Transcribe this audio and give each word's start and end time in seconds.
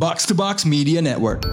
Box 0.00 0.24
to 0.24 0.32
Box 0.32 0.64
Media 0.64 1.04
Network. 1.04 1.44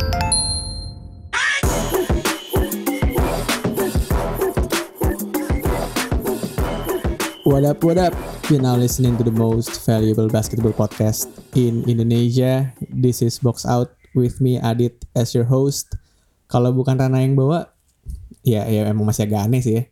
What 7.43 7.67
up, 7.67 7.83
what 7.83 7.99
up? 7.99 8.15
You're 8.47 8.63
now 8.63 8.79
listening 8.79 9.19
to 9.19 9.27
the 9.27 9.35
most 9.35 9.83
valuable 9.83 10.31
basketball 10.31 10.71
podcast 10.71 11.27
in 11.59 11.83
Indonesia. 11.91 12.71
This 12.87 13.19
is 13.19 13.35
Box 13.43 13.67
Out 13.67 13.91
with 14.15 14.39
me, 14.39 14.63
Adit, 14.63 14.95
as 15.11 15.35
your 15.35 15.51
host. 15.51 15.99
Kalau 16.47 16.71
bukan 16.71 17.03
Rana 17.03 17.19
yang 17.19 17.35
bawa, 17.35 17.67
ya, 18.47 18.63
ya 18.63 18.87
emang 18.87 19.11
masih 19.11 19.27
agak 19.27 19.43
aneh 19.43 19.59
sih 19.59 19.75
ya. 19.75 19.83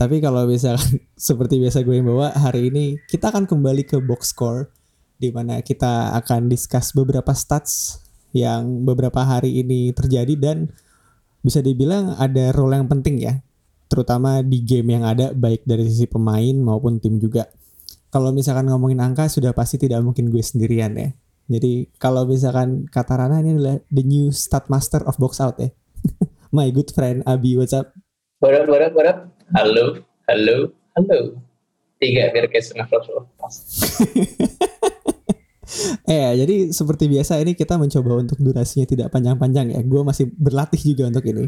Tapi 0.00 0.24
kalau 0.24 0.48
misalkan 0.48 1.04
seperti 1.20 1.60
biasa 1.60 1.84
gue 1.84 2.00
yang 2.00 2.08
bawa, 2.08 2.32
hari 2.32 2.72
ini 2.72 2.96
kita 3.12 3.28
akan 3.28 3.44
kembali 3.44 3.84
ke 3.84 4.00
box 4.00 4.32
score 4.32 4.72
di 5.20 5.28
mana 5.28 5.60
kita 5.60 6.16
akan 6.16 6.48
discuss 6.48 6.96
beberapa 6.96 7.36
stats 7.36 8.00
yang 8.32 8.88
beberapa 8.88 9.20
hari 9.20 9.60
ini 9.60 9.92
terjadi 9.92 10.32
dan 10.40 10.72
bisa 11.44 11.60
dibilang 11.60 12.16
ada 12.16 12.56
role 12.56 12.80
yang 12.80 12.88
penting 12.88 13.20
ya 13.20 13.44
terutama 13.90 14.38
di 14.46 14.62
game 14.62 14.94
yang 14.94 15.04
ada 15.04 15.34
baik 15.34 15.66
dari 15.66 15.82
sisi 15.90 16.06
pemain 16.06 16.54
maupun 16.54 17.02
tim 17.02 17.18
juga. 17.18 17.50
Kalau 18.14 18.30
misalkan 18.30 18.70
ngomongin 18.70 19.02
angka 19.02 19.26
sudah 19.26 19.50
pasti 19.50 19.82
tidak 19.82 20.06
mungkin 20.06 20.30
gue 20.30 20.38
sendirian 20.38 20.94
ya. 20.94 21.10
Jadi 21.50 21.90
kalau 21.98 22.22
misalkan 22.22 22.86
kata 22.86 23.18
Rana 23.18 23.42
ini 23.42 23.58
adalah 23.58 23.82
the 23.90 24.06
new 24.06 24.30
stat 24.30 24.70
master 24.70 25.02
of 25.02 25.18
box 25.18 25.42
out 25.42 25.58
ya. 25.58 25.74
My 26.54 26.70
good 26.70 26.94
friend 26.94 27.26
Abi, 27.26 27.58
what's 27.58 27.74
up? 27.74 27.90
What 28.38 28.54
up, 28.54 28.70
what 28.70 28.82
up, 28.86 28.94
what 28.94 29.10
up? 29.10 29.18
Halo, 29.58 30.06
halo, 30.30 30.70
halo. 30.94 31.18
Tiga 31.98 32.30
biar 32.30 32.46
kayak 32.46 32.62
setengah. 32.62 32.86
eh 36.06 36.34
jadi 36.40 36.70
seperti 36.70 37.08
biasa 37.10 37.40
ini 37.40 37.56
kita 37.56 37.76
mencoba 37.76 38.20
untuk 38.20 38.38
durasinya 38.40 38.86
tidak 38.86 39.08
panjang-panjang 39.12 39.74
ya. 39.74 39.80
Gue 39.84 40.02
masih 40.04 40.30
berlatih 40.34 40.80
juga 40.80 41.10
untuk 41.10 41.24
ini. 41.28 41.46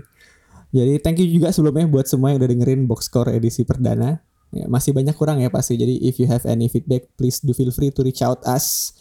Jadi 0.72 1.04
thank 1.04 1.20
you 1.20 1.28
juga 1.28 1.52
sebelumnya 1.52 1.84
buat 1.84 2.08
semua 2.08 2.32
yang 2.32 2.40
udah 2.40 2.50
dengerin 2.50 2.88
box 2.88 3.12
score 3.12 3.28
edisi 3.28 3.62
perdana. 3.68 4.24
Ya, 4.52 4.68
masih 4.68 4.92
banyak 4.92 5.16
kurang 5.16 5.40
ya 5.40 5.48
pasti. 5.52 5.76
Jadi 5.76 6.00
if 6.04 6.16
you 6.20 6.28
have 6.28 6.44
any 6.48 6.68
feedback, 6.68 7.08
please 7.16 7.40
do 7.40 7.52
feel 7.56 7.72
free 7.72 7.92
to 7.92 8.00
reach 8.04 8.20
out 8.20 8.40
us 8.44 8.92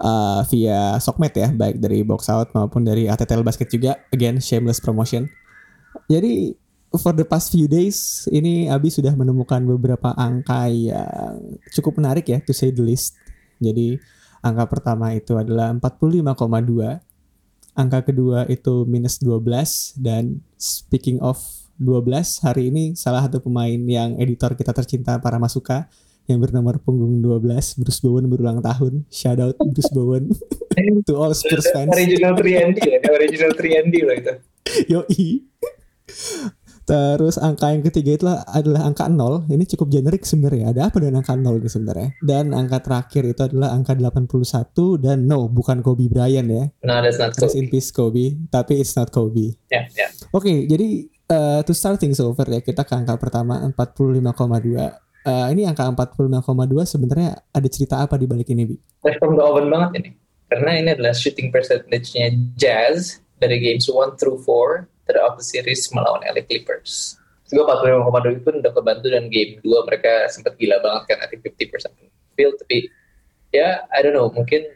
uh, 0.00 0.44
via 0.48 0.96
Sokmed 1.00 1.32
ya, 1.36 1.48
baik 1.52 1.80
dari 1.80 2.04
box 2.04 2.28
out 2.28 2.52
maupun 2.56 2.84
dari 2.84 3.08
ATTL 3.08 3.44
Basket 3.44 3.68
juga. 3.68 4.00
Again, 4.12 4.40
shameless 4.40 4.80
promotion. 4.80 5.28
Jadi 6.08 6.56
for 6.94 7.12
the 7.16 7.26
past 7.26 7.50
few 7.50 7.66
days 7.66 8.28
ini 8.30 8.70
Abi 8.70 8.92
sudah 8.92 9.12
menemukan 9.16 9.64
beberapa 9.66 10.14
angka 10.14 10.70
yang 10.70 11.58
cukup 11.74 11.98
menarik 11.98 12.28
ya 12.28 12.38
to 12.44 12.52
say 12.52 12.70
the 12.70 12.84
least. 12.84 13.16
Jadi 13.58 13.98
angka 14.44 14.68
pertama 14.68 15.16
itu 15.16 15.40
adalah 15.40 15.72
45,2 15.72 17.00
angka 17.74 18.00
kedua 18.12 18.44
itu 18.52 18.84
minus 18.84 19.18
12 19.18 19.96
dan 19.98 20.44
speaking 20.60 21.18
of 21.24 21.40
12 21.80 22.44
hari 22.44 22.70
ini 22.70 22.94
salah 22.94 23.24
satu 23.24 23.42
pemain 23.42 23.80
yang 23.88 24.14
editor 24.20 24.54
kita 24.54 24.70
tercinta 24.70 25.16
para 25.18 25.40
masuka 25.40 25.88
yang 26.24 26.40
bernomor 26.40 26.80
punggung 26.80 27.20
12 27.20 27.84
Bruce 27.84 28.00
Bowen 28.00 28.24
berulang 28.32 28.64
tahun. 28.64 29.04
Shout 29.12 29.40
out 29.44 29.56
Bruce 29.60 29.92
Bowen 29.92 30.32
to 31.08 31.14
all 31.20 31.36
Spurs 31.36 31.68
fans. 31.68 31.92
Original 31.92 32.32
3 32.32 32.80
ya 32.80 33.10
original 33.12 33.52
3 33.52 33.92
loh 33.92 34.16
itu. 34.16 34.34
Yoi 34.92 35.44
Terus 36.84 37.40
angka 37.40 37.72
yang 37.72 37.80
ketiga 37.80 38.10
itu 38.12 38.24
adalah 38.28 38.84
angka 38.84 39.08
0. 39.08 39.48
Ini 39.48 39.64
cukup 39.72 39.88
generik 39.88 40.28
sebenarnya. 40.28 40.76
Ada 40.76 40.92
apa 40.92 41.00
dengan 41.00 41.24
angka 41.24 41.32
0 41.32 41.56
itu 41.56 41.68
sebenarnya? 41.72 42.08
Dan 42.20 42.52
angka 42.52 42.84
terakhir 42.84 43.22
itu 43.24 43.40
adalah 43.40 43.72
angka 43.72 43.96
81 43.96 45.00
dan 45.00 45.24
no, 45.24 45.48
bukan 45.48 45.80
Kobe 45.80 46.12
Bryant 46.12 46.48
ya. 46.48 46.64
No, 46.84 47.00
that's 47.00 47.16
not 47.16 47.32
Kobe. 47.32 47.56
in 47.56 47.72
peace 47.72 47.88
Kobe, 47.88 48.36
tapi 48.52 48.84
it's 48.84 48.92
not 48.94 49.08
Kobe. 49.08 49.56
Yeah, 49.72 49.88
yeah. 49.96 50.12
Oke, 50.36 50.44
okay, 50.44 50.56
jadi 50.68 51.08
uh, 51.32 51.60
to 51.64 51.72
start 51.72 51.96
things 51.96 52.20
over 52.20 52.44
ya, 52.44 52.60
kita 52.60 52.84
ke 52.84 52.92
angka 52.92 53.16
pertama 53.16 53.64
45,2. 53.72 54.20
Uh, 55.24 55.48
ini 55.56 55.64
angka 55.64 55.88
45,2 55.88 56.84
sebenarnya 56.84 57.40
ada 57.48 57.68
cerita 57.72 58.04
apa 58.04 58.20
di 58.20 58.28
balik 58.28 58.52
ini, 58.52 58.68
Bi? 58.68 58.76
From 59.16 59.40
the 59.40 59.44
oven 59.44 59.72
banget 59.72 60.04
ini. 60.04 60.10
Karena 60.52 60.70
ini 60.76 60.88
adalah 60.92 61.16
shooting 61.16 61.48
percentage-nya 61.48 62.36
Jazz 62.60 63.24
dari 63.40 63.56
games 63.58 63.88
1 63.88 64.20
through 64.20 64.36
4 64.44 64.93
of 65.12 65.36
the 65.36 65.44
series 65.44 65.84
melawan 65.92 66.24
LA 66.24 66.44
Clippers. 66.48 67.20
Gue 67.52 67.60
45,2 67.60 68.40
itu 68.40 68.50
udah 68.50 68.72
kebantu 68.72 69.06
dan 69.12 69.28
game 69.28 69.60
2 69.60 69.88
mereka 69.88 70.26
sempat 70.32 70.56
gila 70.56 70.80
banget 70.80 71.02
kan, 71.12 71.18
I 71.22 71.26
think 71.28 71.44
50% 71.44 71.92
field, 72.34 72.56
tapi 72.58 72.88
ya 73.54 73.60
yeah, 73.60 73.74
I 73.92 74.00
don't 74.00 74.16
know, 74.16 74.32
mungkin 74.32 74.66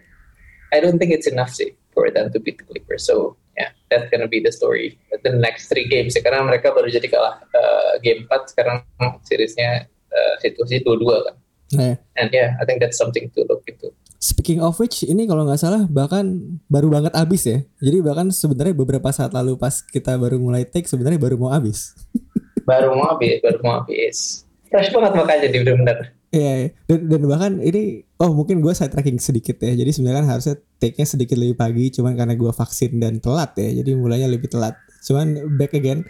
I 0.71 0.79
don't 0.79 1.01
think 1.01 1.11
it's 1.11 1.27
enough 1.27 1.51
sih 1.51 1.75
for 1.97 2.13
them 2.13 2.29
to 2.31 2.39
beat 2.39 2.61
the 2.61 2.67
Clippers. 2.69 3.09
So 3.09 3.41
yeah, 3.57 3.73
that's 3.89 4.07
gonna 4.13 4.29
be 4.29 4.45
the 4.45 4.53
story 4.53 5.01
the 5.25 5.33
next 5.35 5.73
three 5.73 5.89
games 5.89 6.15
ya, 6.15 6.23
karena 6.23 6.45
mereka 6.45 6.71
baru 6.71 6.87
jadi 6.93 7.09
kalah 7.09 7.41
uh, 7.57 7.99
game 8.05 8.29
4 8.31 8.53
sekarang 8.53 8.85
seriesnya 9.25 9.89
uh, 10.13 10.35
situasi 10.45 10.85
2-2 10.85 11.27
kan. 11.27 11.37
Yeah. 11.69 11.97
And 12.17 12.29
yeah, 12.33 12.57
I 12.61 12.65
think 12.65 12.81
that's 12.81 12.97
something 12.97 13.29
to 13.37 13.45
look 13.49 13.65
into. 13.69 13.93
Speaking 14.19 14.59
of 14.59 14.75
which, 14.83 15.07
ini 15.07 15.31
kalau 15.31 15.47
nggak 15.47 15.63
salah 15.63 15.87
bahkan 15.87 16.59
baru 16.67 16.91
banget 16.91 17.15
abis 17.15 17.43
ya. 17.47 17.59
Jadi 17.79 18.03
bahkan 18.03 18.27
sebenarnya 18.35 18.75
beberapa 18.75 19.07
saat 19.15 19.31
lalu 19.31 19.55
pas 19.55 19.79
kita 19.79 20.19
baru 20.19 20.43
mulai 20.43 20.67
take 20.67 20.91
sebenarnya 20.91 21.23
baru 21.23 21.39
mau 21.39 21.55
abis. 21.55 21.95
baru 22.69 22.99
mau 22.99 23.15
habis, 23.15 23.39
baru 23.39 23.59
mau 23.63 23.79
habis. 23.79 24.43
Fresh 24.67 24.91
banget 24.91 25.13
makanya 25.15 25.47
di 25.47 25.59
benar-benar. 25.63 25.99
Iya, 26.29 26.53
iya, 26.61 26.69
dan, 26.91 27.01
dan 27.09 27.23
bahkan 27.25 27.53
ini, 27.63 28.05
oh 28.21 28.35
mungkin 28.37 28.59
gue 28.61 28.75
side 28.75 28.91
tracking 28.91 29.23
sedikit 29.23 29.63
ya. 29.63 29.73
Jadi 29.79 29.91
sebenarnya 29.95 30.27
kan 30.27 30.29
harusnya 30.35 30.55
take-nya 30.83 31.07
sedikit 31.07 31.39
lebih 31.39 31.55
pagi, 31.57 31.89
cuman 31.95 32.19
karena 32.19 32.35
gue 32.35 32.53
vaksin 32.53 32.99
dan 32.99 33.23
telat 33.23 33.55
ya, 33.57 33.81
jadi 33.81 33.97
mulainya 33.97 34.29
lebih 34.29 34.51
telat. 34.51 34.77
Cuman 35.07 35.57
back 35.57 35.79
again. 35.79 36.03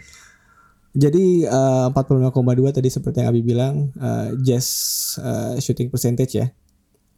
Jadi 0.97 1.45
uh, 1.45 1.93
45,2 1.93 2.33
tadi 2.73 2.89
seperti 2.89 3.21
yang 3.21 3.29
Abi 3.29 3.41
bilang, 3.45 3.93
uh, 4.01 4.33
just 4.41 4.73
uh, 5.21 5.55
shooting 5.61 5.93
percentage 5.93 6.35
ya 6.35 6.49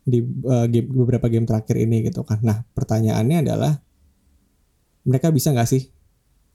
di 0.01 0.25
uh, 0.25 0.65
game, 0.65 0.89
beberapa 0.89 1.29
game 1.29 1.45
terakhir 1.45 1.77
ini 1.77 2.09
gitu 2.09 2.25
kan. 2.25 2.41
Nah 2.41 2.65
pertanyaannya 2.73 3.37
adalah 3.45 3.73
mereka 5.05 5.33
bisa 5.33 5.53
nggak 5.53 5.69
sih 5.69 5.89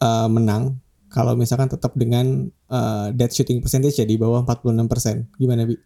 uh, 0.02 0.30
menang 0.30 0.78
kalau 1.10 1.38
misalkan 1.38 1.70
tetap 1.70 1.94
dengan 1.94 2.50
uh, 2.70 3.14
dead 3.14 3.30
shooting 3.30 3.62
percentage 3.62 3.98
ya 3.98 4.06
di 4.06 4.18
bawah 4.18 4.42
46%. 4.42 5.38
Gimana 5.38 5.66
Bi? 5.66 5.78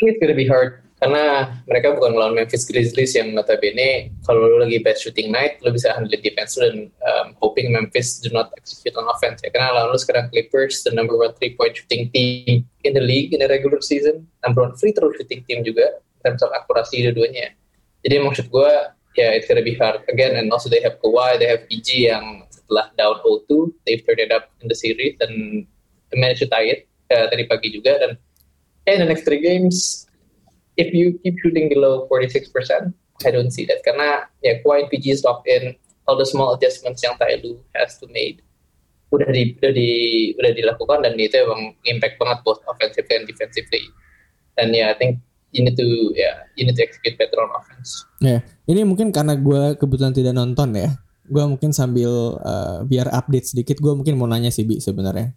It's 0.00 0.16
gonna 0.16 0.32
be 0.32 0.48
hard 0.48 0.80
karena 1.00 1.56
mereka 1.64 1.96
bukan 1.96 2.12
melawan 2.12 2.36
Memphis 2.36 2.68
Grizzlies 2.68 3.16
yang 3.16 3.32
notabene 3.32 4.12
kalau 4.28 4.44
lo 4.44 4.56
lagi 4.60 4.84
bad 4.84 5.00
shooting 5.00 5.32
night 5.32 5.56
lo 5.64 5.72
bisa 5.72 5.96
handle 5.96 6.12
defense 6.20 6.60
dan 6.60 6.92
um, 6.92 7.26
hoping 7.40 7.72
Memphis 7.72 8.20
do 8.20 8.28
not 8.36 8.52
execute 8.60 8.92
on 9.00 9.08
offense 9.08 9.40
ya 9.40 9.48
karena 9.48 9.72
lawan 9.72 9.96
lo 9.96 9.98
sekarang 9.98 10.28
Clippers 10.28 10.84
the 10.84 10.92
number 10.92 11.16
one 11.16 11.32
three 11.40 11.56
point 11.56 11.72
shooting 11.72 12.12
team 12.12 12.68
in 12.84 12.92
the 12.92 13.00
league 13.00 13.32
in 13.32 13.40
the 13.40 13.48
regular 13.48 13.80
season 13.80 14.28
number 14.44 14.60
one 14.60 14.76
free 14.76 14.92
throw 14.92 15.08
shooting 15.16 15.40
team 15.48 15.64
juga 15.64 16.04
terms 16.22 16.40
of 16.44 16.52
akurasi 16.52 17.04
dua-duanya. 17.08 17.56
Jadi 18.04 18.14
maksud 18.20 18.46
gue 18.48 18.72
ya 19.18 19.26
yeah, 19.26 19.30
it's 19.36 19.48
gonna 19.50 19.64
be 19.64 19.76
hard. 19.76 20.00
Again 20.08 20.36
and 20.36 20.48
also 20.52 20.70
they 20.70 20.80
have 20.80 20.96
Kawhi, 21.02 21.36
they 21.40 21.48
have 21.50 21.66
PG 21.68 22.08
yang 22.08 22.46
setelah 22.48 22.92
down 22.96 23.18
0-2 23.24 23.74
they've 23.84 24.02
turned 24.06 24.22
it 24.22 24.30
up 24.30 24.48
in 24.62 24.70
the 24.70 24.78
series 24.78 25.18
dan 25.20 25.64
managed 26.14 26.42
to 26.42 26.48
tie 26.48 26.66
it 26.70 26.80
uh, 27.10 27.26
tadi 27.28 27.44
pagi 27.44 27.74
juga. 27.74 27.98
Dan 27.98 28.12
yeah, 28.86 28.94
in 28.96 29.00
the 29.04 29.10
next 29.10 29.28
three 29.28 29.42
games 29.42 30.06
if 30.78 30.94
you 30.94 31.18
keep 31.20 31.36
shooting 31.42 31.68
below 31.68 32.08
46% 32.08 32.54
I 33.26 33.30
don't 33.30 33.52
see 33.52 33.68
that. 33.68 33.84
Karena 33.84 34.24
ya 34.40 34.54
yeah, 34.54 34.54
Kawhi 34.64 34.86
and 34.86 34.88
PG 34.88 35.04
is 35.10 35.22
in 35.44 35.76
all 36.08 36.16
the 36.16 36.26
small 36.26 36.56
adjustments 36.56 37.04
yang 37.04 37.14
Tyloo 37.20 37.60
has 37.76 38.00
to 38.00 38.08
made. 38.08 38.40
Udah 39.10 39.28
di 39.28 39.58
udah 39.58 39.72
di 39.74 39.90
udah 40.38 40.52
dilakukan 40.54 41.02
dan 41.02 41.18
itu 41.18 41.34
emang 41.34 41.74
impact 41.86 42.16
banget 42.16 42.38
both 42.46 42.62
offensively 42.70 43.14
and 43.18 43.26
defensively. 43.26 43.82
Ya 44.58 44.66
yeah, 44.70 44.86
I 44.92 44.96
think 44.96 45.22
you 45.50 45.62
need 45.66 45.76
to 45.76 45.86
ya 46.14 46.22
yeah, 46.22 46.34
you 46.54 46.62
need 46.66 46.78
to 46.78 46.82
execute 46.82 47.18
better 47.18 47.38
on 47.42 47.50
offense. 47.54 48.06
Ya, 48.22 48.38
yeah. 48.38 48.40
ini 48.70 48.86
mungkin 48.86 49.10
karena 49.10 49.34
gue 49.34 49.76
kebetulan 49.78 50.14
tidak 50.14 50.34
nonton 50.34 50.74
ya. 50.74 50.94
Gue 51.30 51.46
mungkin 51.46 51.70
sambil 51.70 52.38
uh, 52.42 52.82
biar 52.82 53.06
update 53.10 53.54
sedikit, 53.54 53.78
gue 53.78 53.92
mungkin 53.94 54.18
mau 54.18 54.26
nanya 54.26 54.50
sih 54.50 54.66
Bi 54.66 54.82
sebenarnya. 54.82 55.30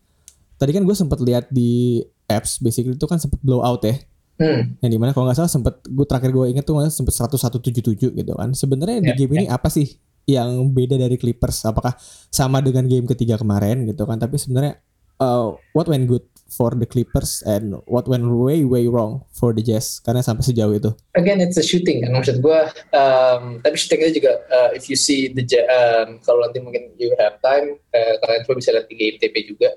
Tadi 0.57 0.71
kan 0.73 0.85
gue 0.85 0.95
sempat 0.97 1.21
lihat 1.21 1.49
di 1.53 2.01
apps, 2.25 2.57
basically 2.57 2.97
itu 2.97 3.05
kan 3.05 3.21
sempat 3.21 3.37
blow 3.45 3.61
out 3.61 3.85
ya. 3.85 3.97
Hmm. 4.41 4.73
Yang 4.81 4.89
di 4.89 4.97
mana 4.97 5.13
kalau 5.13 5.29
nggak 5.29 5.37
salah 5.37 5.51
sempat 5.51 5.85
gue 5.85 6.05
terakhir 6.09 6.33
gue 6.33 6.45
inget 6.49 6.65
tuh 6.65 6.81
sempat 6.89 7.13
1177 7.13 8.13
gitu 8.17 8.33
kan. 8.33 8.49
Sebenarnya 8.57 8.97
yeah, 9.01 9.07
di 9.13 9.21
game 9.21 9.33
yeah. 9.33 9.39
ini 9.45 9.45
apa 9.49 9.69
sih 9.69 9.97
yang 10.25 10.73
beda 10.73 10.97
dari 10.97 11.17
Clippers? 11.19 11.61
Apakah 11.69 11.93
sama 12.33 12.63
dengan 12.65 12.89
game 12.89 13.05
ketiga 13.05 13.37
kemarin 13.37 13.85
gitu 13.85 14.09
kan? 14.09 14.17
Tapi 14.17 14.41
sebenarnya 14.41 14.81
uh, 15.21 15.53
what 15.77 15.85
went 15.85 16.09
good 16.09 16.25
for 16.53 16.77
the 16.77 16.85
Clippers 16.85 17.41
and 17.49 17.81
what 17.89 18.05
went 18.05 18.29
way 18.29 18.61
way 18.61 18.85
wrong 18.85 19.25
for 19.33 19.51
the 19.51 19.65
Jazz 19.65 19.97
karena 20.05 20.21
sampai 20.21 20.45
sejauh 20.45 20.77
itu? 20.77 20.93
Again 21.17 21.41
it's 21.41 21.57
a 21.57 21.65
shooting 21.65 22.05
kan 22.05 22.13
maksud 22.13 22.45
gue. 22.45 22.59
Um, 22.93 23.57
tapi 23.65 23.75
shootingnya 23.75 24.13
juga 24.13 24.31
uh, 24.53 24.69
if 24.77 24.85
you 24.85 24.97
see 24.97 25.33
the 25.33 25.41
um, 25.67 26.21
kalau 26.21 26.45
nanti 26.45 26.61
mungkin 26.61 26.93
you 27.01 27.11
have 27.17 27.41
time 27.41 27.81
uh, 27.97 28.13
kalian 28.21 28.45
coba 28.45 28.55
bisa 28.61 28.69
lihat 28.77 28.85
di 28.85 28.95
game 28.95 29.17
TP 29.17 29.49
juga. 29.49 29.73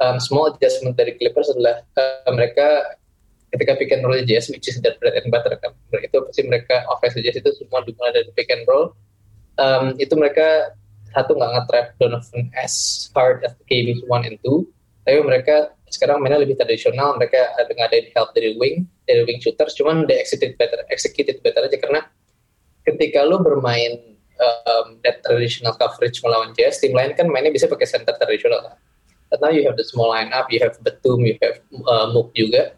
Um, 0.00 0.16
small 0.16 0.48
adjustment 0.56 0.96
dari 0.96 1.12
Clippers 1.20 1.52
adalah 1.52 1.84
uh, 2.00 2.32
mereka 2.32 2.96
ketika 3.52 3.76
pick 3.76 3.92
and 3.92 4.00
roll 4.00 4.16
Jazz 4.24 4.48
which 4.48 4.64
is 4.64 4.80
that 4.80 4.96
bread 4.96 5.20
and 5.20 5.28
butter 5.28 5.52
kan. 5.60 5.76
Itu 5.92 6.24
pasti 6.24 6.48
mereka 6.48 6.88
offense 6.88 7.20
Jazz 7.20 7.36
itu 7.36 7.52
semua 7.60 7.84
dimulai 7.84 8.16
dari 8.16 8.32
pick 8.32 8.48
and 8.48 8.64
roll 8.64 8.96
um, 9.60 9.92
itu 10.00 10.16
mereka 10.16 10.72
satu 11.12 11.34
nggak 11.36 11.50
nge-trap 11.58 11.86
Donovan 11.98 12.42
as 12.56 12.74
hard 13.12 13.42
as 13.42 13.52
the 13.58 13.66
games 13.66 14.00
one 14.06 14.22
and 14.22 14.38
two, 14.46 14.64
tapi 15.02 15.20
mereka 15.20 15.74
sekarang 15.90 16.22
mainnya 16.22 16.40
lebih 16.40 16.54
tradisional, 16.54 17.18
mereka 17.18 17.50
ada 17.58 17.70
ngadain 17.74 18.14
help 18.14 18.30
dari 18.32 18.54
wing, 18.54 18.86
dari 19.04 19.26
wing 19.26 19.42
shooters, 19.42 19.74
cuman 19.74 20.06
they 20.06 20.16
executed 20.22 20.54
better, 20.54 20.78
executed 20.88 21.42
better 21.42 21.66
aja 21.66 21.78
karena 21.82 22.00
ketika 22.86 23.26
lo 23.26 23.42
bermain 23.42 24.16
um, 24.40 25.02
that 25.04 25.20
traditional 25.26 25.74
coverage 25.76 26.22
melawan 26.22 26.54
Jazz, 26.56 26.80
tim 26.80 26.94
lain 26.94 27.12
kan 27.18 27.28
mainnya 27.28 27.52
bisa 27.52 27.68
pakai 27.68 27.90
center 27.90 28.14
tradisional 28.16 28.62
lah. 28.64 28.76
But 29.30 29.42
now 29.42 29.50
you 29.50 29.62
have 29.66 29.78
the 29.78 29.86
small 29.86 30.10
lineup, 30.10 30.50
you 30.50 30.58
have 30.62 30.74
Batum, 30.82 31.22
you 31.22 31.38
have 31.38 31.62
uh, 31.86 32.10
Mook 32.10 32.34
juga 32.34 32.74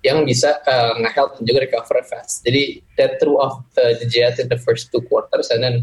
yang 0.00 0.24
bisa 0.24 0.56
uh, 0.64 0.96
nge-help 0.96 1.36
dan 1.36 1.44
juga 1.44 1.60
recover 1.68 2.00
fast. 2.08 2.40
Jadi 2.40 2.80
that 2.96 3.20
threw 3.20 3.36
off 3.36 3.60
uh, 3.76 3.92
the 4.00 4.08
Jazz 4.08 4.40
in 4.40 4.48
the 4.48 4.56
first 4.56 4.88
two 4.88 5.04
quarters 5.12 5.52
and 5.52 5.60
then 5.60 5.76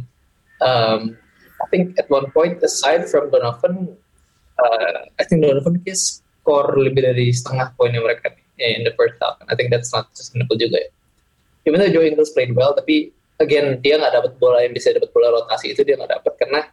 um, 0.62 1.14
I 1.62 1.66
think 1.70 1.98
at 2.02 2.10
one 2.10 2.34
point 2.34 2.58
aside 2.66 3.06
from 3.10 3.30
Donovan, 3.30 3.94
uh, 4.58 5.00
I 5.22 5.24
think 5.26 5.46
Donovan 5.46 5.86
Kiss 5.86 6.26
skor 6.48 6.80
lebih 6.80 7.04
dari 7.04 7.36
setengah 7.36 7.76
poinnya 7.76 8.00
mereka 8.00 8.32
in 8.56 8.88
the 8.88 8.96
first 8.96 9.20
half. 9.20 9.36
I 9.52 9.54
think 9.60 9.68
that's 9.68 9.92
not 9.92 10.08
sustainable 10.16 10.56
juga 10.56 10.80
ya. 10.80 10.90
Even 11.68 11.84
though 11.84 11.92
Joe 11.92 12.08
Ingles 12.08 12.32
played 12.32 12.56
well, 12.56 12.72
tapi 12.72 13.12
again 13.44 13.84
dia 13.84 14.00
nggak 14.00 14.16
dapat 14.16 14.32
bola 14.40 14.64
yang 14.64 14.72
bisa 14.72 14.96
dapat 14.96 15.12
bola 15.12 15.36
rotasi 15.36 15.76
itu 15.76 15.84
dia 15.84 16.00
nggak 16.00 16.16
dapat 16.16 16.34
karena 16.40 16.64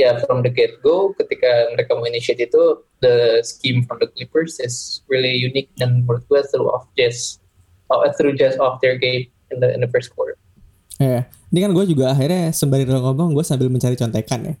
ya 0.00 0.16
from 0.24 0.40
the 0.40 0.48
get 0.48 0.72
go 0.80 1.12
ketika 1.20 1.68
mereka 1.76 1.92
mau 1.92 2.08
initiate 2.08 2.40
itu 2.40 2.80
the 3.04 3.44
scheme 3.44 3.84
from 3.84 4.00
the 4.00 4.08
Clippers 4.16 4.56
is 4.64 5.04
really 5.12 5.36
unique 5.36 5.68
dan 5.76 6.08
menurut 6.08 6.24
gue 6.32 6.40
through 6.48 6.72
off 6.72 6.88
just 6.96 7.44
uh, 7.92 8.08
through 8.16 8.32
just 8.40 8.56
off 8.56 8.80
their 8.80 8.96
game 8.96 9.28
in 9.52 9.60
the 9.60 9.68
in 9.76 9.84
the 9.84 9.90
first 9.92 10.08
quarter. 10.16 10.40
Ya, 10.96 11.28
ini 11.52 11.60
kan 11.60 11.76
gue 11.76 11.84
juga 11.84 12.16
akhirnya 12.16 12.56
sembari 12.56 12.88
ngomong 12.88 13.36
gue 13.36 13.44
sambil 13.44 13.68
mencari 13.68 14.00
contekan 14.00 14.40
ya. 14.48 14.54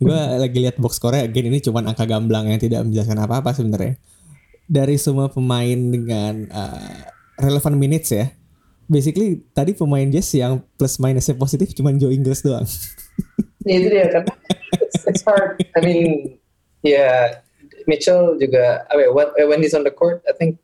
Gue 0.00 0.16
lagi 0.16 0.58
lihat 0.64 0.80
box 0.80 0.96
score 0.96 1.20
again 1.20 1.52
ini 1.52 1.60
cuma 1.60 1.84
angka 1.84 2.08
gamblang 2.08 2.48
yang 2.48 2.56
tidak 2.56 2.88
menjelaskan 2.88 3.20
apa-apa 3.20 3.52
sebenarnya. 3.52 4.00
Dari 4.64 4.96
semua 4.96 5.28
pemain 5.28 5.76
dengan 5.76 6.48
uh, 6.48 7.04
relevant 7.36 7.76
minutes 7.76 8.08
ya. 8.10 8.32
Basically 8.90 9.44
tadi 9.52 9.76
pemain 9.76 10.08
Jazz 10.08 10.32
yang 10.34 10.64
plus 10.80 10.98
minusnya 10.98 11.36
positif 11.36 11.76
cuma 11.76 11.92
Joe 11.94 12.10
Ingles 12.10 12.42
doang. 12.42 12.64
ya 13.68 13.74
itu 13.76 13.88
dia 13.92 14.08
karena 14.08 14.34
it's, 14.80 15.04
it's 15.06 15.22
hard. 15.22 15.60
I 15.76 15.80
mean, 15.84 16.40
ya 16.82 16.96
yeah, 16.96 17.16
Mitchell 17.84 18.40
juga, 18.40 18.88
I 18.90 18.98
mean, 18.98 19.12
when 19.46 19.60
he's 19.62 19.76
on 19.76 19.84
the 19.86 19.94
court, 19.94 20.24
I 20.26 20.34
think 20.34 20.58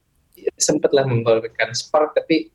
sempat 0.59 0.91
lah 0.91 1.07
memberikan 1.07 1.71
spark, 1.77 2.17
tapi 2.17 2.51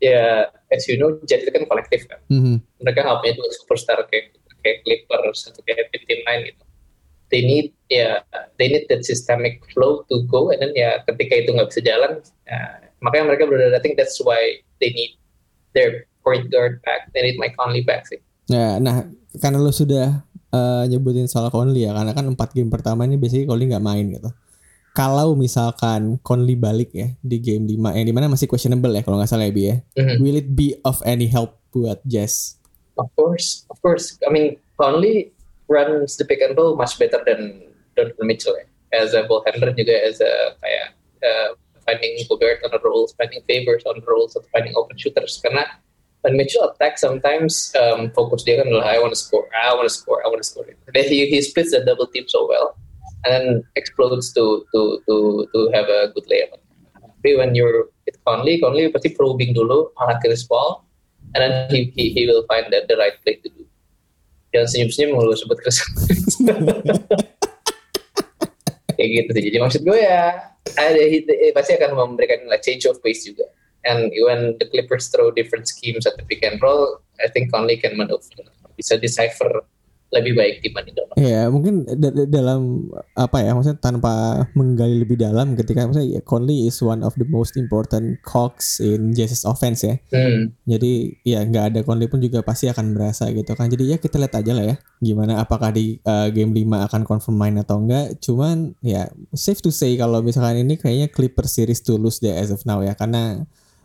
ya 0.00 0.48
as 0.72 0.88
you 0.88 0.96
know 0.96 1.20
Jet 1.28 1.44
itu 1.44 1.52
kan 1.52 1.68
kolektif 1.68 2.08
kan 2.08 2.18
mm-hmm. 2.32 2.56
mereka 2.80 3.04
nggak 3.04 3.18
punya 3.20 3.34
dua 3.36 3.48
superstar 3.52 4.00
kayak 4.08 4.32
kayak 4.60 4.84
Clippers 4.86 5.48
atau 5.50 5.60
kayak 5.66 5.90
tim 5.92 6.20
lain 6.24 6.40
gitu 6.52 6.62
they 7.30 7.42
need 7.46 7.70
ya 7.86 8.20
yeah, 8.20 8.46
they 8.58 8.66
need 8.66 8.84
that 8.90 9.06
systemic 9.06 9.62
flow 9.72 10.02
to 10.10 10.26
go 10.26 10.50
and 10.50 10.60
then 10.60 10.74
ya 10.74 11.00
ketika 11.06 11.46
itu 11.46 11.50
nggak 11.54 11.70
bisa 11.70 11.80
jalan 11.86 12.18
ya, 12.44 12.90
makanya 13.00 13.34
mereka 13.34 13.44
berada 13.46 13.78
I 13.78 13.82
think 13.82 13.96
that's 13.96 14.18
why 14.20 14.60
they 14.82 14.90
need 14.90 15.16
their 15.72 16.10
point 16.26 16.50
guard 16.50 16.82
back 16.82 17.08
they 17.14 17.22
need 17.22 17.38
Mike 17.38 17.54
Conley 17.54 17.86
back 17.86 18.06
sih 18.10 18.20
ya 18.50 18.82
nah 18.82 19.06
karena 19.38 19.62
lo 19.62 19.70
sudah 19.70 20.26
uh, 20.50 20.84
nyebutin 20.90 21.30
soal 21.30 21.48
Conley 21.54 21.86
ya 21.86 21.94
karena 21.94 22.12
kan 22.12 22.26
empat 22.26 22.50
game 22.52 22.68
pertama 22.68 23.06
ini 23.06 23.14
biasanya 23.16 23.46
Conley 23.46 23.70
nggak 23.70 23.84
main 23.86 24.06
gitu 24.10 24.30
kalau 24.90 25.38
misalkan 25.38 26.18
Conley 26.20 26.58
balik 26.58 26.90
ya 26.90 27.14
di 27.22 27.38
game 27.38 27.64
5 27.78 27.94
yang 27.94 28.06
di 28.10 28.14
mana 28.14 28.26
masih 28.26 28.50
questionable 28.50 28.90
ya 28.90 29.06
kalau 29.06 29.22
nggak 29.22 29.30
salah 29.30 29.46
ya 29.46 29.54
Bi 29.54 29.62
ya. 29.70 29.76
Mm-hmm. 29.94 30.16
Will 30.18 30.36
it 30.36 30.48
be 30.58 30.74
of 30.82 30.98
any 31.06 31.30
help 31.30 31.62
buat 31.70 32.02
Jazz? 32.02 32.59
Of 33.00 33.08
course, 33.16 33.64
of 33.72 33.80
course. 33.80 34.20
I 34.20 34.30
mean 34.30 34.60
Conley 34.76 35.32
runs 35.72 36.20
the 36.20 36.24
pick 36.28 36.44
and 36.44 36.52
roll 36.56 36.76
much 36.76 36.98
better 37.00 37.24
than 37.24 37.64
Donovan 37.96 38.26
Mitchell 38.28 38.56
ya. 38.60 38.68
As 38.92 39.14
a 39.14 39.24
ball 39.24 39.40
handler 39.46 39.72
juga 39.72 39.96
as 40.04 40.20
a 40.20 40.52
kayak 40.60 40.92
uh, 41.24 41.48
finding 41.86 42.20
Gobert 42.28 42.60
on 42.66 42.70
the 42.74 42.80
rolls, 42.82 43.14
finding 43.16 43.40
favors 43.48 43.86
on 43.86 44.02
the 44.02 44.06
rolls, 44.06 44.36
atau 44.36 44.50
finding 44.50 44.74
open 44.74 44.98
shooters. 44.98 45.38
Karena 45.38 45.64
when 46.26 46.36
Mitchell 46.36 46.68
attack 46.68 46.98
sometimes 46.98 47.72
um, 47.78 48.10
fokus 48.12 48.42
dia 48.42 48.60
kan 48.60 48.68
adalah 48.68 48.90
I 48.90 48.98
want 48.98 49.14
to 49.14 49.20
score, 49.20 49.46
I 49.54 49.72
want 49.72 49.86
to 49.86 49.94
score, 49.94 50.20
I 50.20 50.28
want 50.28 50.42
to 50.42 50.48
score. 50.48 50.66
Then 50.66 51.06
he, 51.06 51.30
he 51.30 51.38
splits 51.40 51.70
the 51.70 51.86
double 51.86 52.10
team 52.10 52.26
so 52.26 52.44
well 52.50 52.76
and 53.24 53.30
then 53.32 53.46
explodes 53.76 54.32
to 54.34 54.66
to 54.74 55.00
to 55.06 55.14
to 55.54 55.58
have 55.72 55.88
a 55.88 56.12
good 56.12 56.26
layup. 56.28 56.56
Tapi 57.20 57.36
when 57.36 57.54
you're 57.54 57.88
with 58.08 58.16
Conley, 58.24 58.60
Conley 58.60 58.88
pasti 58.88 59.12
probing 59.12 59.52
dulu 59.52 59.92
ala 60.00 60.16
Chris 60.24 60.44
Paul, 60.44 60.84
and 61.34 61.40
then 61.40 61.52
he, 61.70 61.92
he, 61.94 62.10
he 62.10 62.26
will 62.26 62.44
find 62.46 62.66
that 62.72 62.88
the 62.88 62.96
right 62.96 63.14
play 63.22 63.36
to 63.42 63.48
do. 63.48 63.64
Jangan 64.50 64.66
senyum-senyum 64.66 65.14
mulu 65.14 65.34
sebut 65.38 65.58
Chris 65.62 65.78
Kayak 68.98 69.10
gitu 69.14 69.30
sih. 69.32 69.42
Jadi 69.48 69.56
maksud 69.62 69.80
gue 69.86 69.98
ya, 70.02 70.50
ada 70.76 71.00
eh, 71.00 71.54
pasti 71.54 71.78
akan 71.78 71.94
memberikan 71.94 72.44
like, 72.50 72.60
change 72.66 72.84
of 72.84 72.98
pace 73.00 73.24
juga. 73.24 73.46
And 73.86 74.12
when 74.28 74.60
the 74.60 74.68
Clippers 74.68 75.08
throw 75.08 75.32
different 75.32 75.64
schemes 75.64 76.04
at 76.04 76.20
the 76.20 76.24
pick 76.28 76.44
and 76.44 76.60
roll, 76.60 77.00
I 77.24 77.32
think 77.32 77.48
Conley 77.48 77.80
can 77.80 77.96
maneuver. 77.96 78.44
Bisa 78.76 79.00
decipher 79.00 79.64
lebih 80.10 80.34
baik 80.34 80.54
dibanding. 80.66 80.94
Iya, 81.18 81.50
mungkin 81.50 81.86
dalam 82.30 82.90
apa 83.14 83.42
ya, 83.42 83.54
maksudnya 83.54 83.78
tanpa 83.78 84.46
menggali 84.58 85.02
lebih 85.02 85.18
dalam 85.18 85.54
ketika 85.54 85.86
maksudnya 85.86 86.18
ya, 86.18 86.20
Conley 86.22 86.66
is 86.66 86.78
one 86.82 87.02
of 87.06 87.14
the 87.18 87.26
most 87.28 87.54
important 87.54 88.18
cogs 88.26 88.82
in 88.82 89.14
Jazz's 89.14 89.46
offense 89.46 89.86
ya. 89.86 89.98
Hmm. 90.10 90.54
Jadi 90.66 91.22
ya 91.22 91.42
nggak 91.46 91.64
ada 91.74 91.80
Conley 91.86 92.10
pun 92.10 92.18
juga 92.18 92.42
pasti 92.42 92.66
akan 92.70 92.94
berasa 92.94 93.30
gitu 93.30 93.54
kan. 93.54 93.70
Jadi 93.70 93.94
ya 93.94 93.96
kita 94.02 94.18
lihat 94.18 94.34
aja 94.34 94.52
lah 94.54 94.64
ya 94.74 94.76
gimana 95.00 95.40
apakah 95.40 95.72
di 95.72 95.98
uh, 96.04 96.28
game 96.30 96.52
5 96.52 96.86
akan 96.90 97.02
confirm 97.06 97.36
main 97.38 97.56
atau 97.58 97.78
enggak. 97.78 98.18
Cuman 98.22 98.74
ya 98.82 99.10
safe 99.34 99.62
to 99.62 99.70
say 99.70 99.94
kalau 99.94 100.22
misalkan 100.22 100.62
ini 100.62 100.74
kayaknya 100.78 101.10
Clipper 101.10 101.46
series 101.46 101.82
to 101.82 101.98
lose 101.98 102.18
deh 102.18 102.32
as 102.34 102.50
of 102.50 102.62
now 102.66 102.82
ya 102.82 102.94
karena 102.94 103.44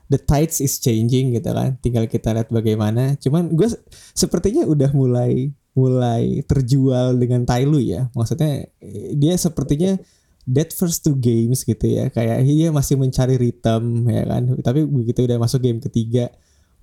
the 0.09 0.21
tides 0.21 0.61
is 0.61 0.77
changing 0.77 1.33
gitu 1.33 1.49
kan. 1.51 1.77
Tinggal 1.81 2.05
kita 2.05 2.33
lihat 2.33 2.53
bagaimana. 2.53 3.17
Cuman 3.17 3.53
gue 3.53 3.69
sepertinya 4.13 4.65
udah 4.65 4.93
mulai 4.93 5.53
mulai 5.75 6.41
terjual 6.47 7.19
dengan 7.19 7.43
Tailu 7.43 7.83
ya. 7.83 8.07
Maksudnya 8.15 8.71
dia 9.13 9.35
sepertinya 9.35 9.99
dead 10.47 10.71
first 10.71 11.03
two 11.03 11.19
games 11.19 11.67
gitu 11.67 11.85
ya. 11.85 12.07
Kayak 12.09 12.47
dia 12.47 12.71
masih 12.71 12.95
mencari 12.95 13.35
rhythm 13.35 14.07
ya 14.07 14.23
kan. 14.23 14.43
Tapi 14.63 14.87
begitu 14.87 15.27
udah 15.27 15.37
masuk 15.37 15.59
game 15.61 15.83
ketiga 15.83 16.31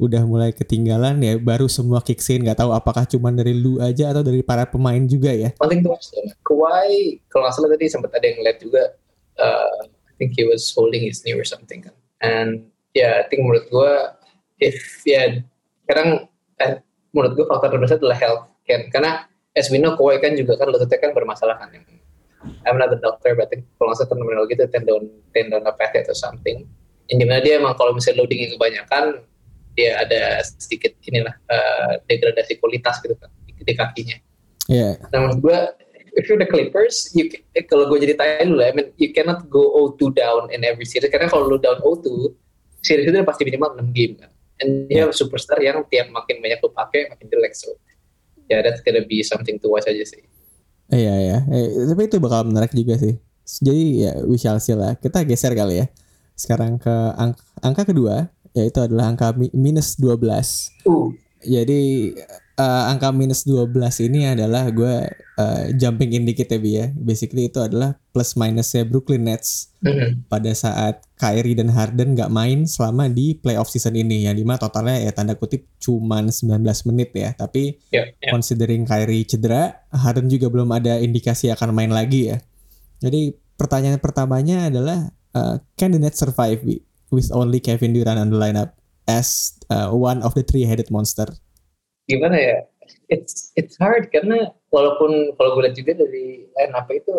udah 0.03 0.27
mulai 0.27 0.51
ketinggalan 0.51 1.21
ya 1.23 1.39
baru 1.39 1.71
semua 1.71 2.03
kick 2.03 2.19
in 2.33 2.43
nggak 2.43 2.59
tahu 2.59 2.75
apakah 2.75 3.07
cuma 3.07 3.31
dari 3.31 3.55
lu 3.55 3.79
aja 3.79 4.11
atau 4.11 4.27
dari 4.27 4.43
para 4.43 4.67
pemain 4.67 4.99
juga 5.07 5.31
ya 5.31 5.55
paling 5.61 5.85
tuh 5.85 5.95
Kawhi 6.43 7.23
kalau 7.31 7.47
nggak 7.47 7.55
salah 7.55 7.71
tadi 7.71 7.87
sempat 7.87 8.11
ada 8.11 8.27
yang 8.27 8.43
lihat 8.43 8.59
juga 8.59 8.83
uh, 9.39 9.87
I 9.87 10.13
think 10.19 10.35
he 10.35 10.43
was 10.43 10.75
holding 10.75 11.07
his 11.07 11.23
knee 11.23 11.39
or 11.39 11.47
something 11.47 11.87
kan 11.87 11.95
and 12.19 12.67
yeah, 12.99 13.23
I 13.23 13.31
think 13.31 13.47
menurut 13.47 13.71
gua 13.71 14.19
if 14.59 14.75
ya 15.07 15.13
yeah, 15.13 15.29
sekarang 15.87 16.27
eh, 16.59 16.83
menurut 17.15 17.33
gua 17.39 17.47
faktor 17.55 17.77
terbesar 17.77 18.03
adalah 18.03 18.19
health 18.19 18.43
karena 18.67 19.27
as 19.53 19.69
we 19.69 19.77
know 19.77 19.95
Kawhi 19.99 20.23
kan 20.23 20.33
juga 20.39 20.57
kan 20.57 20.71
lututnya 20.71 20.99
kan 20.99 21.11
bermasalah 21.13 21.59
kan 21.61 21.69
yang 21.75 21.85
I'm 22.67 22.79
not 22.79 22.91
a 22.91 22.99
doctor 22.99 23.39
but 23.39 23.51
kalau 23.51 23.95
nggak 23.95 23.99
salah 24.03 24.11
terminologi 24.11 24.55
itu 24.59 24.67
tendon 24.71 25.07
tendon 25.31 25.63
apa 25.63 25.95
atau 25.95 26.15
something 26.15 26.67
yang 27.11 27.19
di 27.19 27.27
mana 27.27 27.41
dia 27.43 27.59
emang 27.59 27.75
kalau 27.79 27.95
misalnya 27.95 28.23
loading 28.23 28.55
kebanyakan 28.55 29.23
dia 29.73 30.01
ada 30.01 30.45
sedikit 30.45 30.93
inilah 31.09 31.33
uh, 31.49 31.93
degradasi 32.07 32.61
kualitas 32.61 33.01
gitu 33.01 33.17
kan 33.17 33.33
di, 33.49 33.53
di 33.57 33.75
kakinya. 33.75 34.17
Iya. 34.69 35.01
Yeah. 35.01 35.11
Nah 35.11 35.19
menurut 35.27 35.41
gue 35.41 35.59
if 36.13 36.29
you're 36.29 36.37
the 36.37 36.49
Clippers, 36.49 37.09
you, 37.17 37.33
eh, 37.57 37.65
kalau 37.65 37.89
gue 37.89 38.05
jadi 38.05 38.15
tanya 38.21 38.45
dulu 38.53 38.61
I 38.61 38.73
mean 38.77 38.93
you 39.01 39.17
cannot 39.17 39.49
go 39.49 39.89
0-2 39.97 40.13
down 40.13 40.53
in 40.53 40.61
every 40.65 40.85
series 40.85 41.09
karena 41.09 41.33
kalau 41.33 41.49
lu 41.49 41.57
down 41.57 41.81
0-2 41.81 42.37
series 42.85 43.09
itu 43.09 43.17
pasti 43.25 43.43
minimal 43.49 43.81
6 43.81 43.97
game 43.97 44.15
kan. 44.21 44.31
And 44.61 44.87
dia 44.87 45.09
yeah. 45.09 45.15
superstar 45.15 45.59
yang 45.65 45.83
tiap 45.89 46.13
makin 46.13 46.39
banyak 46.45 46.61
lu 46.61 46.71
pakai 46.71 47.09
makin 47.09 47.27
jelek 47.33 47.57
so 47.57 47.73
ya 47.73 47.92
yeah, 48.53 48.61
that's 48.61 48.85
gonna 48.85 49.05
be 49.09 49.25
something 49.25 49.57
to 49.57 49.67
watch 49.73 49.89
aja 49.89 50.05
sih. 50.05 50.21
Iya 50.93 51.15
ya, 51.17 51.39
eh, 51.49 51.89
tapi 51.89 52.05
itu 52.05 52.21
bakal 52.21 52.53
menarik 52.53 52.77
juga 52.77 53.01
sih. 53.01 53.17
Jadi 53.65 54.05
ya 54.05 54.13
we 54.29 54.37
shall 54.37 54.61
see 54.61 54.77
lah. 54.77 54.93
Kita 55.01 55.25
geser 55.25 55.57
kali 55.57 55.81
ya. 55.81 55.87
Sekarang 56.37 56.77
ke 56.77 56.95
angka, 57.17 57.43
angka 57.65 57.83
kedua 57.89 58.29
yaitu 58.53 58.85
adalah 58.85 59.09
angka 59.09 59.33
minus 59.57 59.97
12. 59.97 60.69
Uh. 60.85 61.09
Jadi 61.43 62.13
uh, 62.59 62.91
angka 62.91 63.13
minus 63.15 63.45
12 63.45 63.73
ini 64.09 64.29
adalah 64.29 64.69
gue 64.73 65.09
uh, 65.39 65.65
jumping 65.77 66.17
in 66.17 66.25
dikit 66.25 66.49
ya 66.51 66.59
Bi 66.61 66.71
ya. 66.77 66.87
Basically 66.97 67.49
itu 67.49 67.61
adalah 67.61 67.97
plus 68.13 68.35
minusnya 68.35 68.85
Brooklyn 68.85 69.29
Nets 69.29 69.73
mm 69.81 69.93
-hmm. 69.93 70.11
pada 70.29 70.51
saat 70.53 71.05
Kyrie 71.17 71.57
dan 71.57 71.73
Harden 71.73 72.19
nggak 72.19 72.33
main 72.33 72.65
selama 72.69 73.09
di 73.09 73.39
playoff 73.39 73.73
season 73.73 73.97
ini 73.97 74.27
yang 74.27 74.37
di 74.37 74.45
mana 74.45 74.61
totalnya 74.61 75.01
ya 75.01 75.13
tanda 75.15 75.39
kutip 75.39 75.65
cuman 75.79 76.29
19 76.29 76.65
menit 76.93 77.11
ya. 77.15 77.31
Tapi 77.37 77.79
yeah, 77.93 78.11
yeah. 78.21 78.33
considering 78.33 78.85
Kyrie 78.85 79.25
cedera, 79.25 79.85
Harden 79.93 80.29
juga 80.29 80.51
belum 80.53 80.69
ada 80.73 80.99
indikasi 80.99 81.49
akan 81.53 81.73
main 81.73 81.93
lagi 81.93 82.33
ya. 82.33 82.39
Jadi 83.03 83.35
pertanyaan 83.57 83.99
pertamanya 84.03 84.73
adalah 84.73 85.13
uh, 85.37 85.61
can 85.79 85.95
the 85.95 86.01
Nets 86.01 86.19
survive 86.19 86.63
Bi? 86.63 86.83
with 87.13 87.29
only 87.31 87.61
Kevin 87.61 87.93
Durant 87.93 88.19
on 88.19 88.33
the 88.33 88.41
lineup 88.41 88.73
as 89.05 89.61
uh, 89.69 89.93
one 89.93 90.25
of 90.25 90.33
the 90.33 90.43
three-headed 90.43 90.89
monster. 90.91 91.29
Gimana 92.09 92.37
ya? 92.39 92.59
it's 93.09 93.53
it's 93.55 93.77
hard 93.79 94.09
karena 94.11 94.51
walaupun 94.73 95.37
kalau 95.37 95.59
gue 95.59 95.63
lihat 95.69 95.77
juga 95.77 95.93
dari 96.01 96.49
line 96.49 96.75
apa 96.75 96.99
itu 96.99 97.15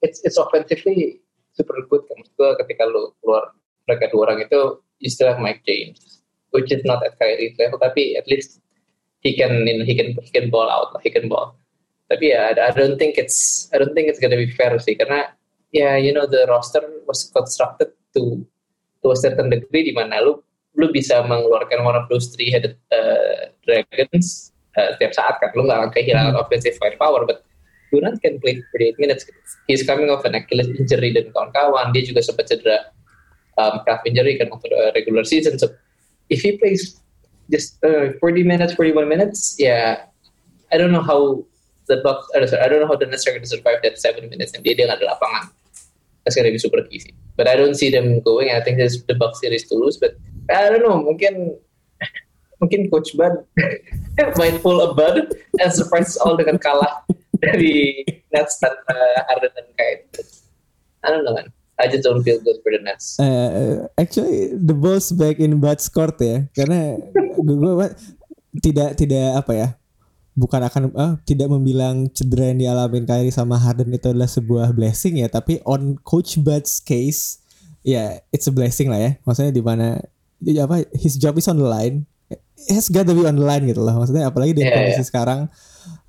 it's 0.00 0.22
it's 0.24 0.38
offensively 0.38 1.20
super 1.52 1.76
good 1.90 2.02
kan 2.08 2.18
gue 2.22 2.50
ketika 2.64 2.88
lu 2.88 3.12
keluar 3.20 3.52
mereka 3.86 4.08
dua 4.14 4.30
orang 4.30 4.46
itu 4.46 4.80
have 5.26 5.42
Mike 5.42 5.62
James 5.66 6.22
which 6.54 6.70
is 6.70 6.82
not 6.86 7.02
at 7.02 7.18
Kyrie 7.18 7.54
level 7.58 7.80
tapi 7.82 8.16
at 8.16 8.26
least 8.30 8.62
he 9.20 9.34
can 9.34 9.66
you 9.66 9.82
know, 9.82 9.86
he 9.86 9.94
can 9.98 10.14
he 10.22 10.30
can 10.30 10.48
ball 10.48 10.68
out 10.70 10.94
lah 10.94 11.00
he 11.02 11.10
can 11.10 11.28
ball 11.28 11.58
tapi 12.08 12.32
ya 12.32 12.54
I 12.54 12.72
don't 12.72 12.96
think 12.96 13.18
it's 13.18 13.68
I 13.74 13.80
don't 13.82 13.92
think 13.96 14.08
it's 14.08 14.20
gonna 14.22 14.38
be 14.38 14.50
fair 14.54 14.76
sih 14.78 14.96
karena 14.96 15.32
ya 15.72 15.94
yeah, 15.94 15.94
you 15.98 16.12
know 16.14 16.28
the 16.28 16.46
roster 16.48 16.84
was 17.08 17.28
constructed 17.32 17.92
to 18.14 18.44
to 19.02 19.06
a 19.10 19.18
certain 19.18 19.50
degree 19.50 19.90
di 19.90 19.94
mana 19.96 20.22
lu 20.22 20.40
lu 20.76 20.88
bisa 20.88 21.20
mengeluarkan 21.24 21.84
one 21.84 21.96
of 21.96 22.08
those 22.08 22.32
three 22.32 22.48
headed 22.48 22.76
uh, 22.92 23.52
dragons 23.66 24.52
uh, 24.76 24.96
setiap 24.96 25.12
saat 25.12 25.34
kan. 25.40 25.52
Lu 25.52 25.68
nggak 25.68 25.78
akan 25.78 25.92
kehilangan 25.92 26.34
hmm. 26.36 26.42
offensive 26.42 26.76
firepower 26.80 27.24
but 27.28 27.44
Durant 27.92 28.24
can 28.24 28.40
play 28.40 28.56
38 28.72 28.96
minutes. 28.96 29.28
He's 29.68 29.84
coming 29.84 30.08
off 30.08 30.24
an 30.24 30.32
Achilles 30.32 30.72
injury 30.80 31.12
dan 31.12 31.28
kawan-kawan 31.28 31.92
dia 31.92 32.08
juga 32.08 32.24
sempat 32.24 32.48
cedera 32.48 32.88
um, 33.60 33.84
calf 33.84 34.00
injury 34.08 34.40
kan 34.40 34.48
untuk 34.48 34.72
uh, 34.72 34.96
regular 34.96 35.28
season. 35.28 35.60
So 35.60 35.76
if 36.32 36.40
he 36.40 36.56
plays 36.56 37.02
just 37.52 37.76
uh, 37.84 38.16
40 38.16 38.44
minutes 38.48 38.72
41 38.80 39.08
minutes 39.08 39.56
yeah 39.58 40.08
I 40.72 40.78
don't 40.78 40.92
know 40.92 41.04
how 41.04 41.44
the 41.88 42.00
Bucks 42.00 42.24
uh, 42.32 42.48
I 42.56 42.68
don't 42.68 42.80
know 42.80 42.88
how 42.88 42.96
the 42.96 43.06
Nets 43.06 43.26
are 43.28 43.36
going 43.36 43.44
to 43.44 43.48
survive 43.48 43.84
that 43.84 44.00
7 44.00 44.28
minutes 44.32 44.56
and 44.56 44.64
dia 44.64 44.78
ada 44.78 45.04
lapangan 45.04 45.52
that's 46.24 46.36
gonna 46.36 46.50
be 46.50 46.58
super 46.58 46.86
easy. 46.90 47.14
But 47.36 47.48
I 47.48 47.56
don't 47.56 47.74
see 47.74 47.90
them 47.90 48.20
going. 48.20 48.50
I 48.50 48.60
think 48.60 48.78
this 48.78 49.02
the 49.04 49.14
Bucks 49.14 49.40
series 49.40 49.68
to 49.68 49.74
lose 49.74 49.96
but 49.96 50.16
I 50.50 50.70
don't 50.70 50.82
know. 50.82 51.02
Mungkin 51.02 51.58
mungkin 52.62 52.90
coach 52.90 53.10
Bud 53.18 53.42
a 53.58 54.94
Bud 54.94 55.16
and 55.58 55.70
surprise 55.74 56.14
all 56.22 56.38
dengan 56.38 56.62
kalah 56.62 57.02
dari 57.42 58.06
Nets 58.30 58.62
tanpa 58.62 58.94
Harden 59.26 59.50
dan 59.50 59.68
Kyle. 59.74 60.02
I 61.02 61.08
don't 61.10 61.26
know 61.26 61.34
man. 61.34 61.50
I 61.82 61.90
just 61.90 62.06
don't 62.06 62.22
feel 62.22 62.38
good 62.38 62.62
for 62.62 62.70
the 62.70 62.78
Nets. 62.78 63.18
Uh, 63.18 63.90
actually, 63.98 64.54
the 64.54 64.76
Bulls 64.76 65.10
back 65.10 65.42
in 65.42 65.58
Bud's 65.58 65.90
court 65.90 66.14
ya, 66.22 66.46
karena 66.54 66.94
gue 67.42 67.88
tidak 68.62 68.94
tidak 68.94 69.42
apa 69.42 69.52
ya, 69.56 69.68
bukan 70.32 70.60
akan 70.64 70.82
uh, 70.96 71.14
tidak 71.28 71.52
membilang 71.52 72.08
cedera 72.12 72.52
yang 72.52 72.58
dialami 72.60 73.04
Kyrie 73.04 73.34
sama 73.34 73.60
Harden 73.60 73.92
itu 73.92 74.08
adalah 74.08 74.28
sebuah 74.28 74.72
blessing 74.72 75.20
ya, 75.20 75.28
tapi 75.28 75.60
on 75.68 76.00
Coach 76.00 76.40
Bud's 76.40 76.80
case, 76.80 77.44
ya 77.84 77.92
yeah, 77.92 78.08
it's 78.32 78.48
a 78.48 78.54
blessing 78.54 78.88
lah 78.88 79.00
ya. 79.00 79.10
Maksudnya 79.28 79.52
di 79.52 79.60
mana 79.60 80.00
ya 80.40 80.64
apa 80.64 80.88
his 80.96 81.20
job 81.20 81.36
is 81.36 81.48
on 81.48 81.60
the 81.60 81.68
line. 81.68 82.08
It 82.32 82.78
has 82.78 82.88
got 82.88 83.04
to 83.10 83.14
be 83.14 83.28
on 83.28 83.36
the 83.36 83.44
line 83.44 83.68
gitu 83.68 83.84
loh. 83.84 83.92
Maksudnya 83.92 84.32
apalagi 84.32 84.56
di 84.56 84.64
yeah, 84.64 84.72
kondisi 84.72 85.04
yeah. 85.04 85.08
sekarang 85.08 85.40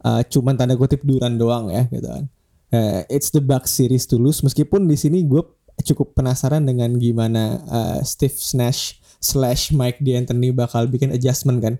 uh, 0.08 0.22
cuman 0.24 0.56
tanda 0.56 0.80
kutip 0.80 1.04
duran 1.04 1.36
doang 1.36 1.68
ya 1.68 1.84
gitu 1.92 2.08
kan. 2.08 2.26
Uh, 2.74 3.02
it's 3.12 3.30
the 3.30 3.44
Bucks 3.44 3.76
series 3.76 4.08
to 4.08 4.16
lose. 4.18 4.42
Meskipun 4.42 4.88
di 4.88 4.98
sini 4.98 5.22
gue 5.28 5.44
cukup 5.84 6.16
penasaran 6.16 6.64
dengan 6.64 6.96
gimana 6.96 7.60
uh, 7.68 8.00
Steve 8.06 8.38
Nash 8.56 8.98
slash 9.24 9.74
Mike 9.74 10.00
D'Antoni 10.00 10.54
bakal 10.54 10.88
bikin 10.88 11.10
adjustment 11.12 11.60
kan 11.60 11.76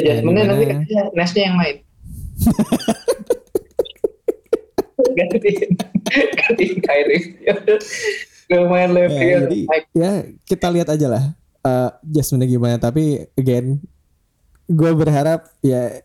adjustmentnya 0.00 0.44
nanti 0.50 0.64
Nashnya 1.14 1.42
yang 1.50 1.56
main. 1.56 1.76
Gantiin. 5.14 5.70
Gantiin 6.38 6.78
Kyrie. 6.82 7.22
Main 8.54 8.92
left 8.92 9.16
ya, 9.16 9.40
jadi, 9.48 9.60
ya 9.96 10.12
kita 10.44 10.68
lihat 10.68 10.92
aja 10.92 11.08
lah 11.08 11.24
uh, 11.64 11.90
Jasmine 12.04 12.44
gimana. 12.46 12.76
Tapi 12.76 13.24
again 13.34 13.80
gue 14.68 14.90
berharap 14.92 15.48
ya 15.64 16.04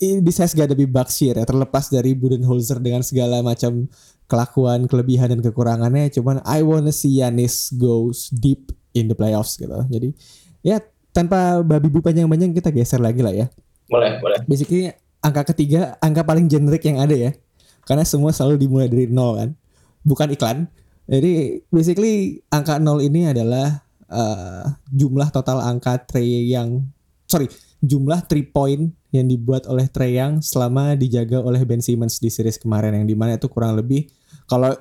this 0.00 0.40
has 0.40 0.56
gotta 0.56 0.72
be 0.72 0.88
Bucks 0.88 1.20
year 1.20 1.36
ya. 1.36 1.44
Terlepas 1.44 1.92
dari 1.92 2.16
Budenholzer 2.16 2.80
dengan 2.80 3.04
segala 3.04 3.44
macam 3.44 3.86
kelakuan 4.26 4.88
kelebihan 4.88 5.36
dan 5.36 5.40
kekurangannya. 5.44 6.08
Cuman 6.10 6.40
I 6.48 6.64
wanna 6.64 6.90
see 6.90 7.20
Yanis 7.20 7.70
goes 7.76 8.32
deep 8.32 8.72
in 8.96 9.12
the 9.12 9.16
playoffs 9.16 9.60
gitu. 9.60 9.76
Jadi 9.92 10.16
ya 10.64 10.80
tanpa 11.14 11.62
babi 11.62 11.86
bu 11.86 12.02
panjang-panjang 12.02 12.50
kita 12.50 12.74
geser 12.74 12.98
lagi 12.98 13.22
lah 13.22 13.30
ya. 13.30 13.46
Boleh 13.86 14.18
boleh. 14.18 14.42
Basically 14.50 14.90
angka 15.22 15.54
ketiga 15.54 15.94
angka 16.02 16.26
paling 16.26 16.50
generik 16.50 16.82
yang 16.82 16.98
ada 16.98 17.14
ya. 17.14 17.30
Karena 17.86 18.02
semua 18.02 18.34
selalu 18.34 18.66
dimulai 18.66 18.90
dari 18.90 19.06
nol 19.06 19.38
kan. 19.38 19.50
Bukan 20.02 20.34
iklan. 20.34 20.66
Jadi 21.06 21.62
basically 21.70 22.42
angka 22.50 22.82
nol 22.82 22.98
ini 22.98 23.30
adalah 23.30 23.86
uh, 24.10 24.66
jumlah 24.90 25.30
total 25.30 25.62
angka 25.62 26.02
Trey 26.02 26.50
yang 26.50 26.82
sorry 27.30 27.46
jumlah 27.78 28.26
three 28.26 28.44
point 28.44 28.90
yang 29.14 29.30
dibuat 29.30 29.70
oleh 29.70 29.86
Trey 29.86 30.18
yang 30.18 30.42
selama 30.42 30.98
dijaga 30.98 31.38
oleh 31.38 31.62
Ben 31.62 31.78
Simmons 31.78 32.18
di 32.18 32.26
series 32.26 32.58
kemarin. 32.58 32.98
Yang 32.98 33.14
di 33.14 33.16
mana 33.16 33.38
itu 33.38 33.46
kurang 33.46 33.78
lebih 33.78 34.10
kalau 34.50 34.74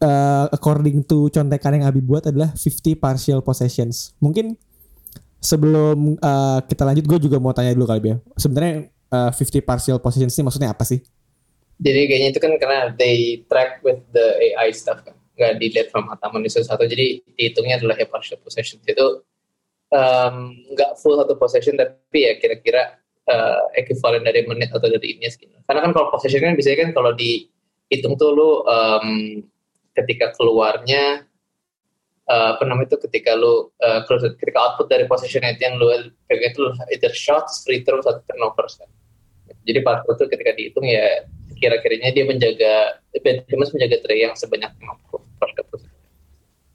uh, 0.00 0.46
according 0.54 1.02
to 1.02 1.26
contekan 1.34 1.80
yang 1.80 1.84
Abi 1.90 1.98
buat 1.98 2.28
adalah 2.30 2.54
50 2.54 2.94
partial 3.00 3.40
possessions. 3.42 4.14
Mungkin 4.22 4.54
sebelum 5.40 6.20
uh, 6.20 6.60
kita 6.68 6.84
lanjut 6.84 7.04
gue 7.08 7.18
juga 7.28 7.40
mau 7.40 7.56
tanya 7.56 7.72
dulu 7.72 7.88
kali 7.88 8.12
ya 8.12 8.16
sebenarnya 8.36 8.92
uh, 9.08 9.32
50 9.32 9.64
partial 9.64 9.96
possessions 9.98 10.36
ini 10.36 10.44
maksudnya 10.46 10.70
apa 10.70 10.84
sih? 10.84 11.00
Jadi 11.80 12.00
kayaknya 12.12 12.28
itu 12.36 12.40
kan 12.44 12.52
karena 12.60 12.92
they 12.92 13.40
track 13.48 13.80
with 13.80 14.04
the 14.12 14.36
AI 14.52 14.68
stuff 14.76 15.00
kan 15.00 15.16
nggak 15.40 15.56
dilihat 15.56 15.88
from 15.88 16.04
ataman 16.12 16.44
itu 16.44 16.60
satu 16.60 16.84
jadi 16.84 17.24
dihitungnya 17.40 17.80
adalah 17.80 17.96
ya 17.96 18.04
partial 18.04 18.36
possession 18.44 18.76
itu 18.84 19.24
nggak 20.76 20.90
um, 20.92 20.98
full 21.00 21.16
satu 21.16 21.40
possession 21.40 21.80
tapi 21.80 22.28
ya 22.28 22.36
kira-kira 22.36 23.00
uh, 23.24 23.72
equivalent 23.72 24.28
dari 24.28 24.44
menit 24.44 24.68
atau 24.68 24.84
dari 24.84 25.16
ini 25.16 25.26
gitu. 25.32 25.50
Karena 25.64 25.80
kan 25.88 25.90
kalau 25.96 26.12
possession 26.12 26.44
kan 26.44 26.54
biasanya 26.54 26.78
kan 26.84 26.90
kalau 26.92 27.16
dihitung 27.16 28.20
tuh 28.20 28.30
lu 28.36 28.50
um, 28.68 29.08
ketika 29.96 30.36
keluarnya 30.36 31.24
uh, 32.30 32.54
apa 32.56 32.62
namanya 32.62 32.94
itu 32.94 32.98
ketika 33.10 33.34
lu 33.34 33.68
uh, 33.82 34.00
ketika 34.38 34.58
output 34.62 34.86
dari 34.86 35.04
possession 35.10 35.42
itu 35.42 35.60
yang 35.66 35.76
lu 35.82 35.90
kayak 36.30 36.54
itu 36.54 36.62
either 36.94 37.10
shots, 37.10 37.66
free 37.66 37.82
throws 37.82 38.06
atau 38.06 38.22
turnovers 38.30 38.78
kan. 38.78 38.86
Jadi 39.66 39.82
partial 39.82 40.14
itu 40.14 40.24
ketika 40.30 40.50
dihitung 40.54 40.86
ya 40.86 41.26
kira-kiranya 41.58 42.14
dia 42.14 42.24
menjaga 42.24 42.74
Ben 43.20 43.44
Simmons 43.50 43.74
menjaga 43.76 44.00
Trey 44.06 44.24
yang 44.24 44.32
sebanyak 44.38 44.70
50 44.80 45.20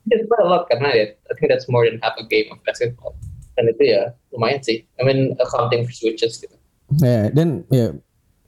It's 0.05 0.21
quite 0.29 0.45
a 0.45 0.45
lot 0.45 0.69
karena 0.69 0.93
ya 0.93 1.05
I 1.17 1.33
think 1.33 1.49
that's 1.49 1.65
more 1.65 1.81
than 1.81 1.97
half 2.05 2.13
a 2.21 2.25
game 2.29 2.53
of 2.53 2.61
basketball. 2.61 3.17
Dan 3.57 3.73
itu 3.73 3.89
ya 3.89 4.13
lumayan 4.29 4.61
sih. 4.61 4.85
I 4.99 5.07
mean 5.07 5.33
accounting 5.41 5.89
for 5.89 5.93
switches 5.95 6.37
gitu. 6.37 6.53
Ya 7.01 7.09
yeah, 7.09 7.23
dan 7.33 7.65
ya 7.73 7.89
yeah, 7.89 7.91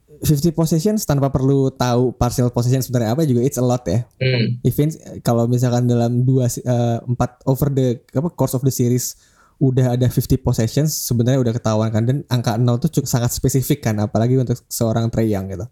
50 0.08 0.56
possessions 0.56 1.04
tanpa 1.04 1.28
perlu 1.28 1.68
tahu 1.68 2.16
partial 2.16 2.48
possession 2.48 2.80
sebenarnya 2.80 3.12
apa 3.12 3.28
juga 3.28 3.44
it's 3.44 3.60
a 3.60 3.64
lot 3.64 3.84
ya. 3.84 4.08
Hmm. 4.16 4.56
Even 4.64 4.88
kalau 5.20 5.44
misalkan 5.44 5.84
dalam 5.84 6.24
dua 6.24 6.48
uh, 6.48 6.98
empat 7.04 7.44
over 7.44 7.68
the 7.68 8.00
apa 8.16 8.32
course 8.32 8.56
of 8.56 8.64
the 8.64 8.72
series 8.72 9.14
udah 9.58 9.98
ada 9.98 10.06
50 10.06 10.38
possessions 10.40 10.94
sebenarnya 10.94 11.42
udah 11.42 11.54
ketahuan 11.54 11.90
kan 11.90 12.06
dan 12.06 12.22
angka 12.30 12.54
0 12.54 12.78
tuh 12.78 12.90
cukup 12.94 13.08
sangat 13.10 13.30
spesifik 13.34 13.84
kan 13.90 13.98
apalagi 13.98 14.38
untuk 14.38 14.58
seorang 14.70 15.10
Trey 15.10 15.34
Young 15.34 15.50
gitu. 15.50 15.66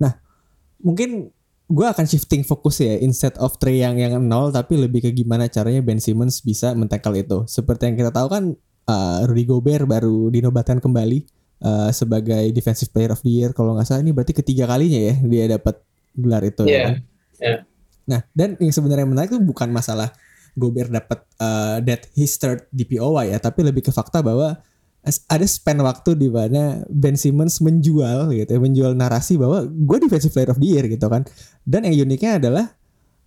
Nah, 0.00 0.16
mungkin 0.80 1.34
gue 1.64 1.86
akan 1.86 2.06
shifting 2.06 2.46
fokus 2.46 2.80
ya 2.80 2.96
instead 3.02 3.34
of 3.36 3.58
Trey 3.60 3.82
yang 3.84 3.98
yang 4.00 4.16
nol 4.22 4.54
tapi 4.54 4.78
lebih 4.80 5.04
ke 5.04 5.10
gimana 5.12 5.50
caranya 5.50 5.82
Ben 5.84 6.00
Simmons 6.00 6.40
bisa 6.40 6.72
mentackle 6.72 7.20
itu. 7.20 7.44
Seperti 7.44 7.90
yang 7.90 7.96
kita 8.00 8.14
tahu 8.14 8.26
kan 8.32 8.44
uh, 8.88 9.18
Rudy 9.28 9.44
Gobert 9.44 9.84
baru 9.84 10.32
dinobatkan 10.32 10.80
kembali 10.80 11.43
uh, 11.62 11.90
sebagai 11.94 12.50
defensive 12.50 12.90
player 12.90 13.14
of 13.14 13.20
the 13.22 13.30
year 13.30 13.50
kalau 13.54 13.76
nggak 13.78 13.86
salah 13.86 14.02
ini 14.02 14.10
berarti 14.10 14.34
ketiga 14.34 14.66
kalinya 14.66 15.12
ya 15.12 15.14
dia 15.22 15.44
dapat 15.60 15.78
gelar 16.14 16.42
itu. 16.46 16.64
Yeah. 16.66 17.02
Ya. 17.38 17.42
Yeah. 17.42 17.58
Nah, 18.04 18.20
dan 18.36 18.56
yang 18.60 18.72
sebenarnya 18.72 19.08
menarik 19.08 19.32
itu 19.32 19.40
bukan 19.40 19.72
masalah 19.72 20.12
Gobert 20.54 20.86
dapat 20.86 21.26
uh, 21.42 21.82
that 21.82 22.06
his 22.14 22.38
third 22.38 22.62
DPOY 22.70 23.34
ya, 23.34 23.42
tapi 23.42 23.66
lebih 23.66 23.82
ke 23.82 23.90
fakta 23.90 24.22
bahwa 24.22 24.62
ada 25.04 25.46
span 25.50 25.82
waktu 25.84 26.16
di 26.16 26.32
mana 26.32 26.80
Ben 26.88 27.18
Simmons 27.18 27.58
menjual 27.60 28.32
gitu 28.32 28.50
ya, 28.54 28.60
menjual 28.62 28.94
narasi 28.94 29.36
bahwa 29.36 29.66
gue 29.66 29.98
defensive 30.00 30.32
player 30.32 30.54
of 30.54 30.62
the 30.62 30.68
year 30.70 30.86
gitu 30.86 31.10
kan. 31.10 31.26
Dan 31.66 31.90
yang 31.90 32.06
uniknya 32.06 32.38
adalah 32.38 32.64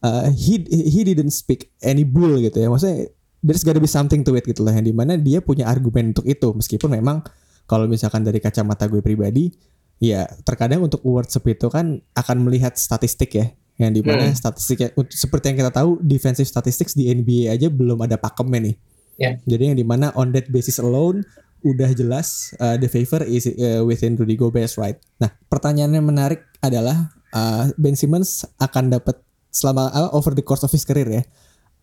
uh, 0.02 0.32
he 0.32 0.64
he 0.72 1.04
didn't 1.04 1.36
speak 1.36 1.70
any 1.84 2.08
bull 2.08 2.40
gitu 2.40 2.56
ya. 2.56 2.72
Maksudnya 2.72 3.12
there's 3.44 3.62
gotta 3.62 3.84
be 3.84 3.92
something 3.92 4.24
to 4.24 4.34
it 4.40 4.48
gitu 4.48 4.64
lah 4.64 4.74
yang 4.74 4.88
di 4.88 4.96
mana 4.96 5.20
dia 5.20 5.44
punya 5.44 5.70
argumen 5.70 6.16
untuk 6.16 6.26
itu 6.26 6.50
meskipun 6.56 6.96
memang 6.96 7.22
kalau 7.68 7.86
misalkan 7.86 8.24
dari 8.24 8.40
kacamata 8.40 8.88
gue 8.88 9.04
pribadi 9.04 9.52
ya 10.00 10.26
terkadang 10.48 10.88
untuk 10.88 11.04
award 11.04 11.30
seperti 11.30 11.62
itu 11.62 11.68
kan 11.70 12.00
akan 12.16 12.38
melihat 12.48 12.74
statistik 12.80 13.36
ya 13.36 13.52
yang 13.78 13.94
di 13.94 14.02
mana 14.02 14.34
hmm. 14.34 14.38
statistiknya 14.38 14.90
seperti 15.14 15.54
yang 15.54 15.58
kita 15.62 15.72
tahu 15.74 16.02
defensive 16.02 16.50
statistics 16.50 16.98
di 16.98 17.14
NBA 17.14 17.54
aja 17.54 17.70
belum 17.70 18.02
ada 18.02 18.18
pakemnya 18.18 18.74
nih. 18.74 18.76
Yeah. 19.18 19.34
Jadi 19.46 19.64
yang 19.74 19.78
di 19.78 19.86
mana 19.86 20.10
on 20.18 20.34
that 20.34 20.50
basis 20.50 20.82
alone 20.82 21.22
udah 21.62 21.90
jelas 21.94 22.54
uh, 22.58 22.78
the 22.78 22.90
favor 22.90 23.22
is 23.26 23.46
uh, 23.46 23.86
within 23.86 24.18
Rudy 24.18 24.38
Gobert, 24.38 24.74
right? 24.82 24.98
Nah, 25.22 25.30
pertanyaan 25.50 25.94
yang 25.94 26.06
menarik 26.06 26.46
adalah 26.62 27.14
uh, 27.34 27.70
Ben 27.78 27.98
Simmons 27.98 28.46
akan 28.62 28.94
dapat 28.94 29.22
selama 29.54 29.90
uh, 29.94 30.10
over 30.14 30.34
the 30.34 30.46
course 30.46 30.62
of 30.66 30.74
his 30.74 30.86
career 30.86 31.10
ya, 31.10 31.24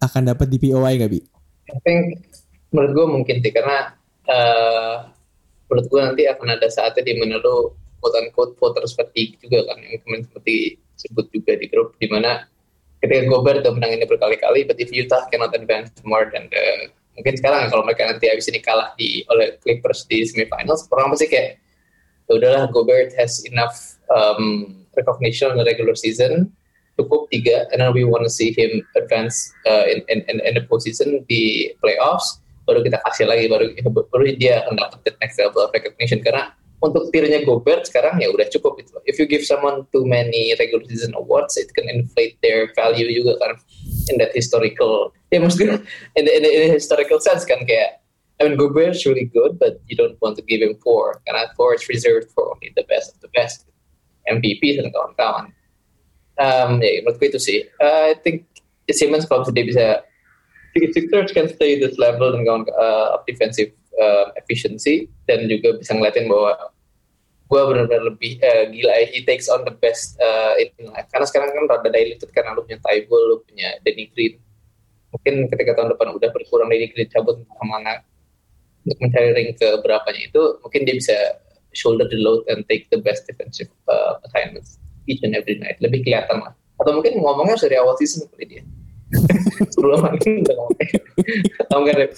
akan 0.03 0.35
dapat 0.35 0.47
DPOY 0.51 0.99
gak 0.99 1.11
bi? 1.11 1.23
I 1.71 1.79
think 1.83 2.27
menurut 2.75 2.91
gue 2.95 3.07
mungkin 3.07 3.37
sih 3.43 3.53
karena 3.55 3.95
uh, 4.31 5.14
menurut 5.75 5.91
gue 5.91 6.01
nanti 6.01 6.23
akan 6.31 6.55
ada 6.55 6.71
saatnya 6.71 7.03
di 7.03 7.19
mana 7.19 7.43
lu 7.43 7.75
quote 7.99 8.17
unquote 8.23 8.55
voters 8.63 8.95
fatigue 8.95 9.35
juga 9.43 9.67
kan 9.67 9.83
yang 9.83 9.99
kemarin 10.07 10.23
seperti 10.31 10.79
sebut 10.95 11.27
juga 11.35 11.59
di 11.59 11.67
grup 11.67 11.99
di 11.99 12.07
mana 12.07 12.47
ketika 13.03 13.27
Gobert 13.27 13.67
udah 13.67 13.75
menang 13.75 13.99
ini 13.99 14.07
berkali-kali 14.07 14.71
but 14.71 14.79
if 14.79 14.95
Utah 14.95 15.27
cannot 15.35 15.51
advance 15.51 15.91
more 16.07 16.31
than 16.31 16.47
the 16.55 16.95
mungkin 17.19 17.35
sekarang 17.35 17.75
kalau 17.75 17.83
mereka 17.83 18.07
nanti 18.07 18.31
habis 18.31 18.47
ini 18.47 18.63
kalah 18.63 18.95
di 18.95 19.27
oleh 19.27 19.59
Clippers 19.59 20.07
di 20.07 20.23
semifinals 20.23 20.87
orang 20.95 21.11
pasti 21.11 21.27
kayak 21.27 21.59
"Ya 22.31 22.33
udahlah 22.39 22.71
Gobert 22.71 23.11
has 23.19 23.43
enough 23.51 23.99
um, 24.15 24.79
recognition 24.95 25.51
in 25.55 25.59
the 25.59 25.67
regular 25.67 25.99
season 25.99 26.55
cukup 26.95 27.27
tiga 27.35 27.67
and 27.75 27.83
then 27.83 27.91
we 27.91 28.07
want 28.07 28.23
to 28.23 28.31
see 28.31 28.55
him 28.55 28.83
advance 28.95 29.51
uh, 29.67 29.83
in, 29.91 30.07
in, 30.07 30.39
in 30.39 30.53
the 30.55 30.63
postseason 30.71 31.27
di 31.27 31.75
playoffs 31.83 32.39
baru 32.65 32.81
kita 32.81 32.99
kasih 33.05 33.29
lagi 33.29 33.47
baru 33.47 33.73
baru 34.09 34.25
dia 34.37 34.65
akan 34.65 34.81
dapat 34.81 34.99
the 35.05 35.13
next 35.21 35.37
level 35.37 35.65
of 35.65 35.71
recognition 35.73 36.21
karena 36.25 36.53
untuk 36.85 37.09
tiernya 37.09 37.41
Gobert 37.49 37.89
sekarang 37.89 38.21
ya 38.21 38.29
udah 38.29 38.45
cukup 38.53 38.77
gitu. 38.85 39.01
If 39.09 39.17
you 39.17 39.25
give 39.25 39.49
someone 39.49 39.89
too 39.89 40.05
many 40.05 40.53
regular 40.61 40.85
season 40.85 41.17
awards, 41.17 41.57
it 41.57 41.73
can 41.73 41.89
inflate 41.89 42.37
their 42.45 42.69
value 42.77 43.09
juga 43.09 43.41
kan 43.41 43.53
in 44.13 44.21
that 44.21 44.37
historical. 44.37 45.17
Ya 45.33 45.41
maksudnya 45.41 45.81
in 46.21 46.29
the, 46.29 46.33
in 46.37 46.69
historical 46.69 47.25
sense 47.25 47.49
kan 47.49 47.65
kayak 47.65 48.05
I 48.37 48.45
mean 48.45 48.61
Gobert 48.61 48.99
is 48.99 49.07
really 49.09 49.25
good, 49.31 49.57
but 49.57 49.81
you 49.89 49.97
don't 49.97 50.21
want 50.21 50.37
to 50.37 50.45
give 50.45 50.61
him 50.61 50.77
four 50.85 51.25
karena 51.25 51.49
four 51.57 51.73
is 51.73 51.89
reserved 51.89 52.29
for 52.37 52.53
only 52.53 52.75
the 52.77 52.85
best 52.85 53.17
of 53.17 53.19
the 53.25 53.33
best, 53.33 53.65
MVP 54.29 54.77
dan 54.77 54.93
kawan-kawan. 54.93 55.55
Um, 56.35 56.83
ya 56.83 57.01
menurutku 57.07 57.31
itu 57.31 57.41
sih. 57.41 57.65
Uh, 57.79 58.13
I 58.13 58.19
think 58.19 58.45
Simmons 58.91 59.25
kalau 59.25 59.47
dia 59.55 59.65
bisa 59.65 59.87
Sixers 60.75 61.31
can 61.31 61.47
stay 61.47 61.79
this 61.79 61.95
level 62.03 62.35
dan 62.35 62.43
kawan 62.43 62.67
uh, 62.75 63.15
up 63.15 63.23
defensive 63.31 63.71
uh, 63.95 64.35
efficiency 64.35 65.07
dan 65.31 65.47
juga 65.47 65.79
bisa 65.79 65.95
ngeliatin 65.95 66.27
bahwa 66.27 66.75
gue 67.47 67.61
benar-benar 67.63 68.03
lebih 68.11 68.43
uh, 68.43 68.67
gila. 68.75 68.95
He 69.07 69.23
takes 69.23 69.47
on 69.47 69.63
the 69.63 69.75
best 69.79 70.19
uh, 70.19 70.59
in 70.59 70.91
life. 70.91 71.07
Karena 71.15 71.27
sekarang 71.31 71.55
kan 71.55 71.65
rada 71.71 71.91
diluted 71.95 72.31
karena 72.35 72.59
lu 72.59 72.67
punya 72.67 72.83
Tybal 72.83 73.21
lu 73.31 73.37
punya 73.47 73.79
Danny 73.87 74.11
Green. 74.11 74.35
Mungkin 75.15 75.47
ketika 75.47 75.79
tahun 75.79 75.95
depan 75.95 76.11
udah 76.19 76.29
berkurang 76.35 76.67
Danny 76.75 76.91
Green 76.91 77.07
cabut 77.07 77.39
sama 77.47 77.79
anak 77.79 78.03
untuk 78.83 78.99
mencari 78.99 79.31
ring 79.33 79.51
ke 79.57 79.81
berapanya 79.81 80.29
itu 80.29 80.43
mungkin 80.61 80.85
dia 80.85 80.93
bisa 80.99 81.17
shoulder 81.73 82.05
the 82.11 82.21
load 82.21 82.45
and 82.53 82.67
take 82.69 82.91
the 82.93 83.01
best 83.01 83.25
defensive 83.25 83.71
uh, 83.89 84.21
assignments 84.27 84.77
each 85.07 85.23
and 85.23 85.39
every 85.39 85.55
night. 85.63 85.79
Lebih 85.79 86.03
kelihatan 86.03 86.43
lah. 86.43 86.53
Atau 86.83 86.99
mungkin 86.99 87.23
ngomongnya 87.23 87.55
dari 87.63 87.79
awal 87.79 87.95
season 87.95 88.27
kali 88.35 88.59
dia 88.59 88.63
sebelum 89.73 89.99
main 90.05 90.33
udah 90.45 90.55
ngomong 90.59 90.79
atau 91.63 91.77
enggak 91.81 92.11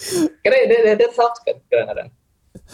karena 0.43 0.57
dia 0.67 0.95
dia 0.97 1.09
helps 1.13 1.39
kan 1.45 1.55
kadang-kadang? 1.69 2.07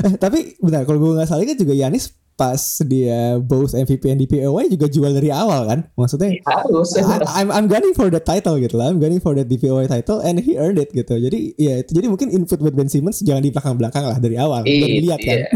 Eh, 0.03 0.13
tapi 0.17 0.39
benar 0.57 0.87
kalau 0.87 0.99
gue 0.99 1.11
nggak 1.19 1.29
salah 1.29 1.45
kan 1.45 1.57
juga 1.59 1.75
Yanis 1.75 2.15
pas 2.33 2.57
dia 2.89 3.37
both 3.37 3.77
MVP 3.77 4.09
and 4.09 4.17
DPOY 4.25 4.65
juga 4.73 4.89
jual 4.89 5.11
dari 5.13 5.29
awal 5.29 5.69
kan? 5.69 5.79
Maksudnya 5.93 6.41
harus. 6.49 6.97
I, 6.97 7.45
I'm 7.45 7.53
I'm 7.53 7.67
gunning 7.69 7.93
for 7.93 8.09
the 8.09 8.17
title 8.17 8.57
gitu 8.57 8.73
lah. 8.73 8.89
I'm 8.89 8.97
gunning 8.97 9.21
for 9.21 9.37
the 9.37 9.45
DPOY 9.45 9.85
title 9.85 10.17
and 10.25 10.41
he 10.41 10.57
earned 10.57 10.81
it 10.81 10.89
gitu. 10.89 11.13
Jadi 11.13 11.53
ya 11.61 11.85
itu 11.85 11.93
jadi 11.93 12.09
mungkin 12.09 12.33
input 12.33 12.57
buat 12.57 12.73
Ben 12.73 12.89
Simmons 12.89 13.21
jangan 13.21 13.45
di 13.45 13.53
belakang-belakang 13.53 14.03
lah 14.09 14.17
dari 14.17 14.35
awal. 14.41 14.65
Iya, 14.65 14.81
dan 14.81 14.89
dilihat 14.97 15.19
kan. 15.21 15.37
Iya. 15.45 15.47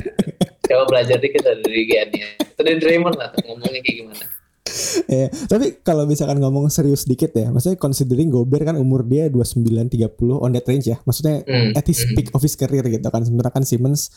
coba 0.68 0.84
belajar 0.92 1.18
dikit 1.18 1.42
dari 1.48 1.88
Gianni 1.88 2.20
dari 2.60 2.76
Draymond 2.76 3.16
lah 3.16 3.30
ngomongnya 3.48 3.80
kayak 3.82 3.96
gimana 4.04 4.26
Ya, 5.08 5.32
tapi 5.48 5.80
kalau 5.88 6.04
misalkan 6.04 6.44
ngomong 6.44 6.68
serius 6.68 7.08
dikit 7.08 7.32
ya, 7.32 7.48
maksudnya 7.48 7.80
considering 7.80 8.28
Gobert 8.28 8.68
kan 8.68 8.76
umur 8.76 9.08
dia 9.08 9.32
29 9.32 9.64
30 9.88 10.44
on 10.44 10.52
that 10.52 10.68
range 10.68 10.92
ya. 10.92 11.00
Maksudnya 11.08 11.48
Hmm, 11.48 11.72
at 11.80 11.88
his 11.88 12.04
hmm. 12.04 12.12
peak 12.18 12.28
of 12.36 12.44
his 12.44 12.60
career 12.60 12.84
gitu 12.84 13.08
kan. 13.08 13.24
Sementara 13.24 13.56
kan 13.56 13.64
Simmons 13.64 14.12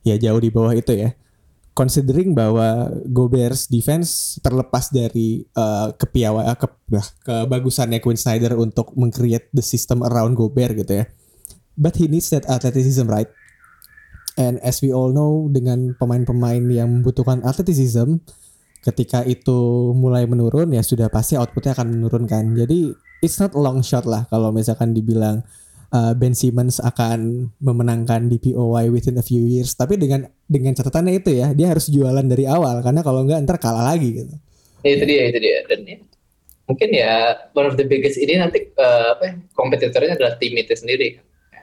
ya 0.00 0.16
jauh 0.16 0.40
di 0.40 0.48
bawah 0.48 0.72
itu 0.72 0.96
ya. 0.96 1.12
Considering 1.76 2.34
bahwa 2.34 2.90
Gobert's 3.06 3.70
defense 3.70 4.40
terlepas 4.42 4.90
dari 4.90 5.46
uh, 5.54 5.94
kepiawa 5.94 6.50
uh, 6.50 6.56
ke, 6.58 6.66
bah, 6.90 7.06
kebagusannya 7.24 8.02
Quinn 8.02 8.18
Snyder 8.18 8.58
untuk 8.58 8.90
meng-create 8.98 9.48
the 9.54 9.62
system 9.62 10.02
around 10.02 10.34
Gobert 10.34 10.76
gitu 10.76 11.04
ya. 11.04 11.04
But 11.78 11.96
he 11.96 12.10
needs 12.10 12.28
that 12.34 12.48
athleticism 12.48 13.06
right. 13.06 13.30
And 14.40 14.56
as 14.64 14.80
we 14.80 14.88
all 14.90 15.12
know 15.12 15.48
dengan 15.52 15.94
pemain-pemain 16.00 16.64
yang 16.68 17.00
membutuhkan 17.00 17.44
athleticism 17.44 18.24
ketika 18.80 19.20
itu 19.28 19.92
mulai 19.92 20.24
menurun 20.24 20.72
ya 20.72 20.80
sudah 20.80 21.12
pasti 21.12 21.36
outputnya 21.36 21.76
akan 21.76 22.00
menurun 22.00 22.24
kan. 22.24 22.56
Jadi 22.56 22.92
it's 23.20 23.36
not 23.36 23.52
a 23.52 23.60
long 23.60 23.84
shot 23.84 24.08
lah 24.08 24.24
kalau 24.32 24.50
misalkan 24.50 24.96
dibilang 24.96 25.44
uh, 25.92 26.12
Ben 26.16 26.32
Simmons 26.32 26.80
akan 26.80 27.50
memenangkan 27.60 28.26
DPOY 28.32 28.88
within 28.88 29.20
a 29.20 29.24
few 29.24 29.44
years. 29.44 29.76
Tapi 29.76 30.00
dengan 30.00 30.26
dengan 30.48 30.72
catatannya 30.72 31.20
itu 31.20 31.30
ya 31.36 31.52
dia 31.52 31.70
harus 31.70 31.92
jualan 31.92 32.24
dari 32.24 32.48
awal 32.48 32.80
karena 32.80 33.04
kalau 33.04 33.22
enggak 33.26 33.44
ntar 33.44 33.60
kalah 33.60 33.84
lagi 33.92 34.24
gitu. 34.24 34.34
Ya, 34.80 34.96
itu 34.96 35.04
dia 35.04 35.22
itu 35.28 35.38
dia 35.44 35.56
dan 35.68 35.80
ya, 35.84 35.98
mungkin 36.64 36.88
ya 36.88 37.12
one 37.52 37.68
of 37.68 37.76
the 37.76 37.84
biggest 37.84 38.16
ini 38.16 38.40
nanti 38.40 38.64
uh, 38.80 39.12
apa 39.12 39.22
ya, 39.28 39.34
kompetitornya 39.52 40.16
adalah 40.16 40.40
tim 40.40 40.56
itu 40.56 40.72
sendiri. 40.72 41.20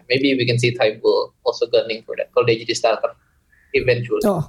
Maybe 0.07 0.37
we 0.39 0.47
can 0.47 0.55
see 0.55 0.71
Tybal 0.71 1.35
also 1.43 1.67
gunning 1.67 2.05
for 2.05 2.13
that 2.15 2.29
kalau 2.31 2.45
dia 2.45 2.61
jadi 2.61 2.77
starter 2.77 3.11
eventually. 3.75 4.23
Oh, 4.23 4.45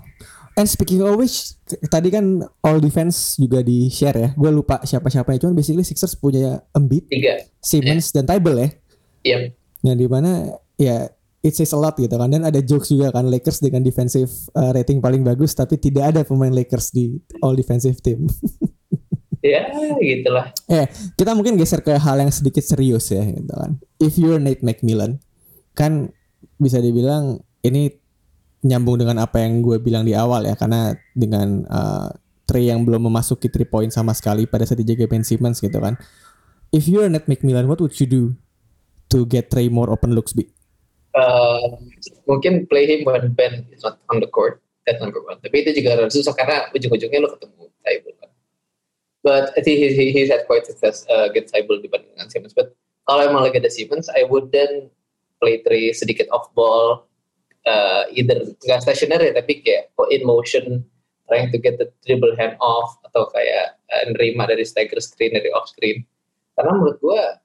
and 0.59 0.67
speaking 0.67 0.99
of 1.07 1.15
which, 1.15 1.55
tadi 1.87 2.11
kan 2.11 2.43
all 2.67 2.83
defense 2.83 3.39
juga 3.39 3.63
di 3.63 3.87
share 3.87 4.19
ya. 4.19 4.29
Gue 4.35 4.51
lupa 4.51 4.83
siapa-siapanya. 4.83 5.47
Cuman 5.47 5.55
basically 5.55 5.87
Sixers 5.87 6.19
punya 6.19 6.67
Embiid, 6.75 7.07
Tiga, 7.07 7.39
Simmons, 7.63 8.11
dan 8.11 8.27
Tybal 8.27 8.57
ya. 8.59 8.69
iya 9.23 9.39
Yang 9.87 9.97
di 10.03 10.07
mana 10.11 10.31
ya 10.75 11.07
it 11.39 11.55
says 11.55 11.71
a 11.71 11.79
lot 11.79 11.95
gitu 11.95 12.11
kan. 12.11 12.27
Dan 12.27 12.43
ada 12.43 12.59
jokes 12.59 12.91
juga 12.91 13.15
kan 13.15 13.31
Lakers 13.31 13.63
dengan 13.63 13.87
defensive 13.87 14.29
uh, 14.59 14.75
rating 14.75 14.99
paling 14.99 15.23
bagus, 15.23 15.55
tapi 15.55 15.79
tidak 15.79 16.11
ada 16.11 16.21
pemain 16.27 16.51
Lakers 16.51 16.91
di 16.91 17.15
all 17.39 17.55
defensive 17.55 18.03
team. 18.03 18.27
ya 19.47 19.71
gitulah. 20.03 20.51
eh, 20.67 20.91
kita 21.15 21.31
mungkin 21.39 21.55
geser 21.55 21.79
ke 21.79 21.95
hal 21.95 22.19
yang 22.19 22.35
sedikit 22.35 22.67
serius 22.67 23.15
ya 23.15 23.23
gitu 23.23 23.55
kan. 23.55 23.79
If 24.03 24.19
you're 24.19 24.43
Nate 24.43 24.67
McMillan, 24.67 25.23
kan 25.79 26.11
bisa 26.59 26.83
dibilang 26.83 27.39
ini 27.63 27.95
nyambung 28.67 28.99
dengan 28.99 29.23
apa 29.23 29.39
yang 29.43 29.63
gue 29.63 29.79
bilang 29.79 30.03
di 30.03 30.19
awal 30.19 30.43
ya 30.43 30.59
karena 30.59 30.95
dengan 31.15 31.63
uh, 31.71 32.11
Trey 32.49 32.73
yang 32.73 32.81
belum 32.89 33.13
memasuki 33.13 33.53
three 33.53 33.69
point 33.69 33.93
sama 33.93 34.17
sekali 34.17 34.49
pada 34.49 34.65
saat 34.65 34.81
dijaga 34.81 35.05
Ben 35.05 35.21
Simmons 35.21 35.61
gitu 35.61 35.77
kan. 35.77 36.01
If 36.73 36.89
you're 36.89 37.09
Nate 37.09 37.29
McMillan, 37.29 37.69
what 37.69 37.77
would 37.81 37.93
you 38.01 38.09
do 38.09 38.23
to 39.13 39.29
get 39.29 39.53
Trey 39.53 39.69
more 39.69 39.93
open 39.93 40.17
looks? 40.17 40.33
Bi? 40.33 40.49
Uh, 41.13 41.77
mungkin 42.25 42.65
play 42.69 42.89
him 42.89 43.05
when 43.05 43.37
Ben 43.37 43.69
is 43.69 43.85
not 43.85 44.01
on 44.09 44.25
the 44.25 44.29
court. 44.29 44.65
That's 44.89 45.01
number 45.01 45.21
one. 45.21 45.37
Tapi 45.45 45.61
itu 45.61 45.85
juga 45.85 46.01
harus 46.01 46.17
susah 46.17 46.33
karena 46.33 46.73
ujung-ujungnya 46.73 47.21
lo 47.21 47.37
ketemu 47.37 47.69
Tybal 47.85 48.13
kan. 48.21 48.31
But 49.21 49.45
I 49.57 49.61
think 49.61 49.77
he, 49.81 49.93
he, 49.93 50.05
he's 50.13 50.33
had 50.33 50.49
quite 50.49 50.65
success 50.65 51.05
uh, 51.13 51.29
against 51.29 51.53
Tybal 51.53 51.85
dibanding 51.85 52.17
dengan 52.17 52.33
Simmons. 52.33 52.57
But 52.57 52.73
kalau 53.05 53.29
emang 53.29 53.45
lagi 53.45 53.61
ada 53.61 53.69
Simmons, 53.69 54.09
I 54.13 54.25
would 54.25 54.53
then 54.53 54.89
play 55.41 55.61
three 55.65 55.93
sedikit 55.93 56.29
off 56.33 56.49
ball, 56.53 57.08
uh, 57.69 58.09
either 58.17 58.41
nggak 58.65 58.81
stationary 58.81 59.37
tapi 59.37 59.61
kayak 59.61 59.93
in 60.09 60.25
motion, 60.25 60.81
trying 61.29 61.53
to 61.53 61.61
get 61.61 61.77
the 61.77 61.93
dribble 62.09 62.33
hand 62.41 62.57
off 62.65 62.97
atau 63.13 63.29
kayak 63.29 63.77
uh, 63.93 64.05
nerima 64.17 64.49
dari 64.49 64.65
stagger 64.65 64.99
screen 65.05 65.37
dari 65.37 65.53
off 65.53 65.69
screen. 65.69 66.01
Karena 66.57 66.73
menurut 66.81 66.97
gua 67.05 67.37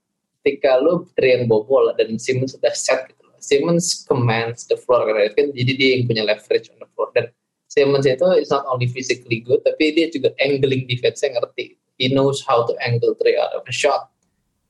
ketika 0.41 0.79
three 1.15 1.35
yang 1.39 1.51
bobol 1.51 1.91
dan 1.99 2.15
Simmons 2.19 2.55
sudah 2.55 2.71
set 2.71 3.11
gitu 3.11 3.23
loh. 3.27 3.39
Simmons 3.43 4.07
commands 4.07 4.63
the 4.71 4.79
floor 4.79 5.03
kan 5.35 5.51
jadi 5.51 5.71
dia 5.75 5.89
yang 5.99 6.07
punya 6.07 6.23
leverage 6.23 6.71
on 6.71 6.79
the 6.79 6.87
floor 6.95 7.11
dan 7.11 7.27
Simmons 7.67 8.07
itu 8.07 8.27
is 8.39 8.51
not 8.51 8.63
only 8.69 8.87
physically 8.87 9.43
good 9.43 9.59
tapi 9.67 9.91
dia 9.95 10.07
juga 10.11 10.31
angling 10.39 10.87
defense 10.87 11.19
yang 11.23 11.35
ngerti. 11.39 11.75
He 11.99 12.09
knows 12.11 12.41
how 12.43 12.65
to 12.65 12.73
angle 12.81 13.13
three 13.19 13.37
out 13.37 13.53
of 13.53 13.63
a 13.67 13.73
shot. 13.75 14.09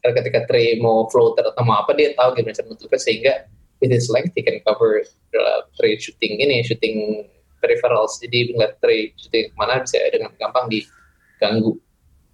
Karena 0.04 0.20
ketika 0.20 0.40
Trey 0.52 0.84
mau 0.84 1.08
floater 1.08 1.48
atau 1.56 1.64
mau 1.64 1.80
apa 1.80 1.96
dia 1.96 2.12
tahu 2.12 2.36
gimana 2.36 2.52
cara 2.52 2.68
menutupnya 2.68 3.00
sehingga 3.00 3.34
with 3.84 3.92
his 3.92 4.08
length 4.08 4.32
he 4.40 4.42
can 4.42 4.64
cover 4.64 5.04
uh, 5.36 5.60
Trey 5.76 6.00
shooting 6.00 6.40
ini 6.40 6.64
shooting 6.64 7.28
peripherals. 7.60 8.16
Jadi 8.24 8.56
ngeliat 8.56 8.80
Trey 8.80 9.12
shooting 9.20 9.52
ke 9.52 9.56
mana 9.60 9.84
bisa 9.84 10.00
dengan 10.08 10.32
gampang 10.40 10.72
diganggu. 10.72 11.76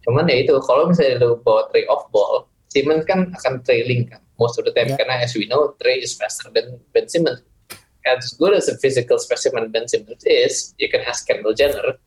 Cuman 0.05 0.29
ya 0.29 0.45
itu 0.45 0.53
kalau 0.62 0.93
misalnya 0.93 1.25
lu 1.25 1.41
bawa 1.41 1.65
Trey 1.73 1.89
off 1.89 2.05
ball 2.13 2.45
Simmons 2.69 3.01
kan 3.09 3.33
akan 3.33 3.65
trailing 3.65 4.05
kan 4.05 4.21
most 4.38 4.62
of 4.62 4.63
the 4.69 4.73
time. 4.77 4.93
Yeah. 4.93 5.01
karena 5.01 5.25
as 5.25 5.33
we 5.33 5.49
know 5.49 5.73
Trey 5.81 6.05
is 6.05 6.13
faster 6.13 6.53
than 6.53 6.77
Ben 6.93 7.09
Simmons. 7.09 7.41
As 8.05 8.38
good 8.38 8.55
as 8.55 8.69
a 8.69 8.77
physical 8.77 9.17
specimen 9.17 9.73
Ben 9.73 9.89
Simmons 9.89 10.21
is 10.23 10.77
you 10.77 10.88
can 10.88 11.01
ask 11.09 11.25
Kendall 11.25 11.57
Jenner. 11.57 11.97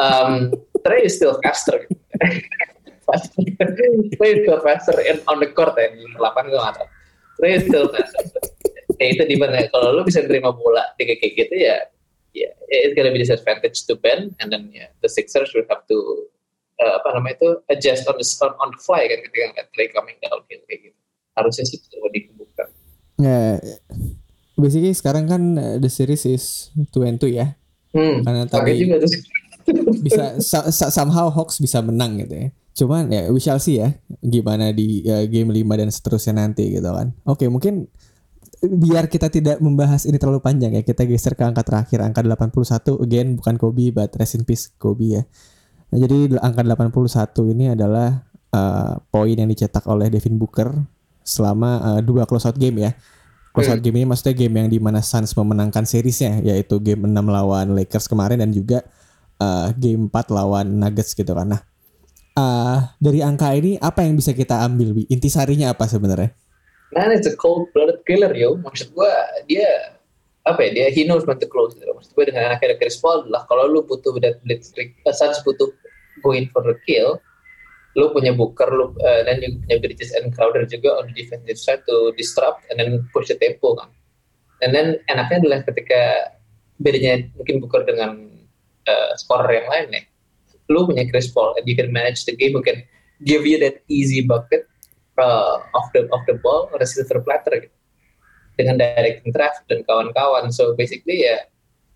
Um, 0.00 0.56
Trey 0.88 1.04
is 1.04 1.20
still 1.20 1.36
faster. 1.44 1.84
Trey 4.16 4.32
is 4.32 4.40
still 4.48 4.60
faster 4.64 4.96
in, 5.04 5.20
on 5.28 5.38
the 5.44 5.52
court 5.52 5.76
ya 5.76 5.92
di 5.92 6.08
lapangan. 6.16 6.48
gue 6.48 6.56
nggak 6.56 6.74
tahu 6.80 6.88
Faster 7.38 7.84
ya 9.00 9.06
itu 9.08 9.22
di 9.26 9.36
mana? 9.36 9.66
Kalau 9.68 9.96
lu 9.96 10.02
bisa 10.04 10.22
terima 10.22 10.52
bola 10.52 10.92
di 10.94 11.08
kayak 11.08 11.32
gitu 11.34 11.54
ya 11.56 11.76
ya 12.32 12.48
it's 12.70 12.96
gonna 12.96 13.12
be 13.12 13.20
disadvantage 13.20 13.84
to 13.84 13.96
Ben. 13.96 14.32
And 14.40 14.48
then 14.48 14.68
ya 14.72 14.88
the 15.00 15.08
Sixers 15.08 15.52
will 15.52 15.66
have 15.68 15.84
to 15.88 15.98
uh, 16.78 16.98
apa 17.00 17.08
namanya 17.14 17.34
itu 17.38 17.48
adjust 17.68 18.06
on 18.06 18.16
the 18.16 18.26
on, 18.42 18.52
on 18.58 18.68
the 18.72 18.80
fly 18.80 19.04
kan 19.06 19.18
ketika 19.22 19.62
ngeliat 19.72 19.90
coming 19.92 20.16
downhill 20.18 20.62
kayak 20.66 20.80
gitu 20.90 20.98
harusnya 21.32 21.64
sih 21.64 21.78
itu 21.78 21.96
dikembangkan 22.12 22.68
Ya, 23.22 23.60
basically 24.58 24.90
sekarang 24.90 25.30
kan 25.30 25.42
uh, 25.54 25.76
the 25.78 25.86
series 25.86 26.26
is 26.26 26.72
two 26.90 27.06
and 27.06 27.22
two 27.22 27.30
ya. 27.30 27.54
hmm 27.94 28.26
Karena 28.26 28.48
tadi 28.50 28.82
juga 28.82 28.98
tuh. 28.98 29.10
bisa 30.02 30.42
sa- 30.42 30.66
sa- 30.74 30.90
somehow 30.90 31.30
Hawks 31.30 31.62
bisa 31.62 31.78
menang 31.78 32.18
gitu 32.18 32.34
ya. 32.34 32.48
Cuman 32.72 33.12
ya 33.12 33.28
we 33.28 33.36
shall 33.36 33.60
see 33.60 33.76
ya 33.80 33.92
gimana 34.24 34.72
di 34.72 35.04
ya, 35.04 35.20
game 35.28 35.52
5 35.52 35.80
dan 35.80 35.88
seterusnya 35.92 36.34
nanti 36.40 36.72
gitu 36.72 36.88
kan. 36.88 37.12
Oke, 37.28 37.44
mungkin 37.52 37.88
biar 38.62 39.10
kita 39.10 39.28
tidak 39.28 39.58
membahas 39.58 40.06
ini 40.08 40.16
terlalu 40.16 40.40
panjang 40.40 40.72
ya, 40.72 40.82
kita 40.86 41.04
geser 41.04 41.34
ke 41.34 41.42
angka 41.42 41.66
terakhir, 41.66 42.00
angka 42.00 42.22
81 42.24 43.02
again 43.02 43.34
bukan 43.36 43.54
Kobe 43.58 43.90
but 43.90 44.14
rest 44.16 44.38
in 44.38 44.46
peace 44.46 44.72
Kobe 44.80 45.20
ya. 45.20 45.22
Nah, 45.92 45.98
jadi 46.00 46.40
angka 46.40 46.64
81 46.64 47.52
ini 47.52 47.74
adalah 47.76 48.24
uh, 48.54 48.96
poin 49.12 49.36
yang 49.36 49.50
dicetak 49.50 49.84
oleh 49.84 50.08
Devin 50.08 50.40
Booker 50.40 50.72
selama 51.20 51.70
uh, 51.82 52.00
dua 52.00 52.24
closeout 52.24 52.56
game 52.56 52.88
ya. 52.88 52.90
Closeout 53.52 53.84
game 53.84 54.00
ini 54.00 54.06
maksudnya 54.08 54.32
game 54.32 54.64
yang 54.64 54.68
di 54.72 54.80
mana 54.80 55.04
Suns 55.04 55.36
memenangkan 55.36 55.84
seriesnya 55.84 56.40
yaitu 56.40 56.80
game 56.80 57.04
6 57.04 57.12
lawan 57.28 57.76
Lakers 57.76 58.08
kemarin 58.08 58.40
dan 58.40 58.48
juga 58.48 58.80
uh, 59.36 59.68
game 59.76 60.08
4 60.08 60.32
lawan 60.32 60.72
Nuggets 60.80 61.12
gitu 61.12 61.36
kan. 61.36 61.52
Nah, 61.52 61.60
uh, 62.36 62.78
dari 62.98 63.20
angka 63.20 63.52
ini 63.56 63.76
apa 63.80 64.04
yang 64.04 64.16
bisa 64.16 64.32
kita 64.36 64.64
ambil 64.64 64.96
Wi? 64.96 65.08
Intisarinya 65.08 65.72
apa 65.72 65.88
sebenarnya? 65.88 66.32
Man, 66.92 67.08
it's 67.08 67.24
a 67.24 67.32
cold-blooded 67.32 68.04
killer, 68.04 68.36
yo. 68.36 68.60
Maksud 68.60 68.92
gue, 68.92 69.12
dia 69.48 69.96
apa 70.42 70.58
ya 70.66 70.70
dia 70.74 70.86
he 70.90 71.06
knows 71.06 71.22
when 71.22 71.38
to 71.38 71.46
close 71.46 71.72
gitu. 71.78 71.88
Maksud 71.88 72.12
gue 72.18 72.24
dengan 72.34 72.52
akhirnya 72.52 72.76
Chris 72.76 72.98
Paul 72.98 73.30
lah 73.30 73.46
kalau 73.46 73.70
lu 73.70 73.86
butuh 73.86 74.18
that 74.18 74.42
blitzkrieg 74.42 74.98
uh, 75.06 75.14
Suns 75.14 75.38
butuh 75.46 75.70
going 76.20 76.50
for 76.50 76.66
the 76.66 76.74
kill 76.84 77.22
lu 77.92 78.08
punya 78.08 78.32
Booker 78.32 78.72
lu 78.72 78.96
uh, 79.04 79.20
dan 79.24 79.36
juga 79.40 79.68
punya 79.68 79.76
Bridges 79.84 80.12
and 80.16 80.32
Crowder 80.32 80.64
juga 80.64 80.96
on 80.96 81.12
the 81.12 81.14
defensive 81.16 81.60
side 81.60 81.84
to 81.84 82.10
disrupt 82.16 82.64
and 82.72 82.80
then 82.80 83.04
push 83.12 83.28
the 83.28 83.36
tempo 83.36 83.76
kan 83.76 83.92
and 84.64 84.72
then 84.72 84.96
enaknya 85.12 85.44
adalah 85.44 85.60
ketika 85.68 86.32
bedanya 86.80 87.28
mungkin 87.36 87.60
Booker 87.60 87.84
dengan 87.84 88.32
uh, 88.88 89.10
scorer 89.20 89.60
yang 89.60 89.68
lain 89.68 89.86
nih 89.92 90.04
lu 90.70 90.86
punya 90.86 91.08
Chris 91.10 91.30
Paul 91.30 91.58
and 91.58 91.66
you 91.66 91.74
can 91.74 91.90
manage 91.90 92.26
the 92.28 92.34
game 92.36 92.54
who 92.54 92.62
can 92.62 92.84
give 93.22 93.46
you 93.46 93.58
that 93.62 93.82
easy 93.86 94.22
bucket 94.22 94.66
uh, 95.18 95.62
off 95.74 95.90
the 95.94 96.06
off 96.10 96.22
the 96.26 96.38
ball 96.38 96.70
on 96.74 96.82
a 96.82 96.88
silver 96.88 97.22
platter 97.22 97.54
gitu 97.58 97.76
dengan 98.60 98.76
directing 98.76 99.32
traffic 99.32 99.64
dan 99.66 99.80
kawan-kawan. 99.88 100.52
So 100.52 100.76
basically 100.76 101.24
ya 101.24 101.48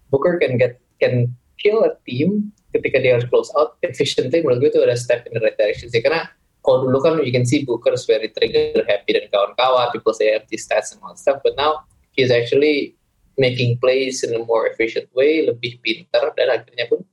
Booker 0.09 0.41
can 0.41 0.57
get 0.57 0.81
can 1.03 1.35
kill 1.61 1.85
a 1.85 1.93
team 2.09 2.53
ketika 2.73 3.01
dia 3.01 3.21
harus 3.21 3.29
close 3.29 3.53
out 3.55 3.77
efficiently. 3.85 4.41
Menurut 4.41 4.65
gue 4.65 4.71
itu 4.73 4.81
ada 4.81 4.97
step 4.97 5.29
in 5.29 5.37
the 5.37 5.43
right 5.43 5.57
direction 5.57 5.93
sih. 5.93 6.01
Karena 6.01 6.29
kalau 6.67 6.89
dulu 6.89 6.99
kan 6.99 7.15
you 7.23 7.31
can 7.31 7.47
see 7.47 7.63
Booker 7.63 7.95
is 7.95 8.03
very 8.09 8.27
trigger 8.35 8.83
happy 8.91 9.15
dan 9.15 9.31
kawan-kawan 9.31 9.95
people 9.95 10.11
say 10.11 10.35
empty 10.35 10.59
stats 10.59 10.91
and 10.91 10.99
all 11.07 11.15
stuff 11.15 11.39
but 11.47 11.55
now 11.55 11.87
he's 12.19 12.35
actually 12.35 12.99
making 13.39 13.79
plays 13.79 14.27
in 14.27 14.35
a 14.35 14.43
more 14.43 14.67
efficient 14.67 15.07
way 15.15 15.47
lebih 15.47 15.79
pintar 15.79 16.35
dan 16.35 16.59
akhirnya 16.59 16.91
pun 16.91 17.07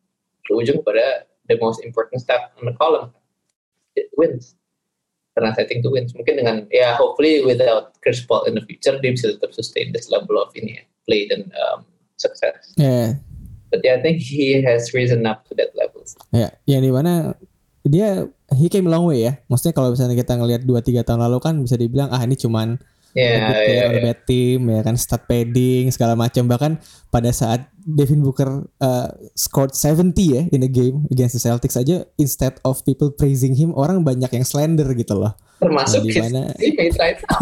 berujung 0.49 0.81
pada 0.81 1.29
the 1.47 1.57
most 1.59 1.83
important 1.83 2.21
step 2.21 2.51
on 2.59 2.69
the 2.71 2.75
column. 2.77 3.11
It 3.95 4.09
wins. 4.17 4.55
Karena 5.33 5.53
setting 5.57 5.81
to 5.81 5.89
wins. 5.89 6.13
Mungkin 6.13 6.39
dengan 6.39 6.55
ya 6.69 6.93
hopefully 6.95 7.41
without 7.41 7.97
Chris 8.05 8.21
Paul 8.21 8.45
in 8.45 8.53
the 8.53 8.63
future 8.63 8.97
dia 9.01 9.13
bisa 9.13 9.33
tetap 9.33 9.51
sustain 9.53 9.89
this 9.91 10.09
level 10.13 10.37
of 10.37 10.53
ini 10.53 10.77
ya, 10.77 10.83
play 11.09 11.25
dan 11.25 11.49
um, 11.57 11.85
success. 12.21 12.73
Ya, 12.77 13.17
but 13.73 13.81
yeah, 13.81 13.97
I 13.97 14.01
think 14.05 14.21
he 14.21 14.61
has 14.61 14.93
risen 14.93 15.25
up 15.25 15.49
to 15.49 15.57
that 15.57 15.73
level. 15.73 16.05
ya, 16.29 16.53
yang 16.69 16.85
di 16.85 16.93
mana 16.93 17.33
dia 17.83 18.29
he 18.55 18.69
came 18.69 18.85
a 18.85 18.91
long 18.93 19.09
way 19.09 19.25
ya. 19.25 19.41
Maksudnya 19.49 19.73
kalau 19.73 19.89
misalnya 19.91 20.15
kita 20.15 20.37
ngelihat 20.37 20.61
2-3 20.63 21.01
tahun 21.01 21.21
lalu 21.25 21.37
kan 21.41 21.57
bisa 21.59 21.75
dibilang 21.75 22.13
ah 22.13 22.21
ini 22.21 22.37
cuman 22.37 22.77
Yeah, 23.13 23.45
good 23.45 23.61
player 23.61 23.69
yeah, 23.69 23.89
yeah. 23.93 24.03
bad 24.09 24.19
team 24.25 24.59
ya 24.73 24.81
kan 24.81 24.97
stat 24.97 25.29
padding 25.29 25.93
segala 25.93 26.17
macam 26.17 26.49
bahkan 26.49 26.81
pada 27.13 27.29
saat 27.29 27.69
Devin 27.85 28.25
Booker 28.25 28.65
uh, 28.81 29.09
scored 29.37 29.77
70 29.77 30.17
ya 30.17 30.41
in 30.49 30.65
a 30.65 30.71
game 30.71 31.05
against 31.13 31.37
the 31.37 31.41
Celtics 31.43 31.77
aja 31.77 32.09
instead 32.17 32.57
of 32.65 32.81
people 32.81 33.13
praising 33.13 33.53
him 33.53 33.69
orang 33.77 34.01
banyak 34.01 34.33
yang 34.33 34.41
slender 34.41 34.89
gitu 34.97 35.13
loh. 35.13 35.37
Termasuk 35.61 36.01
Nah, 36.01 36.09
di 36.09 36.09
his 36.09 36.25
teammate 36.57 36.97
right 36.97 37.17
now. 37.21 37.39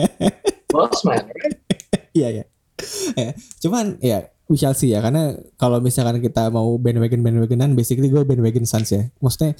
Boss 0.72 1.02
man, 1.02 1.26
right? 1.26 1.56
Iya 2.14 2.28
ya. 2.30 2.44
Ya, 3.18 3.30
Cuman 3.58 3.98
ya 3.98 4.30
we 4.46 4.54
shall 4.54 4.76
see 4.76 4.92
ya 4.92 5.00
karena 5.02 5.34
kalau 5.58 5.80
misalkan 5.80 6.20
kita 6.22 6.52
mau 6.52 6.76
bandwagon 6.78 7.24
bandwagonan 7.24 7.74
basically 7.74 8.06
gue 8.06 8.22
bandwagon 8.22 8.68
Suns 8.68 8.92
ya. 8.92 9.08
Maksudnya 9.18 9.58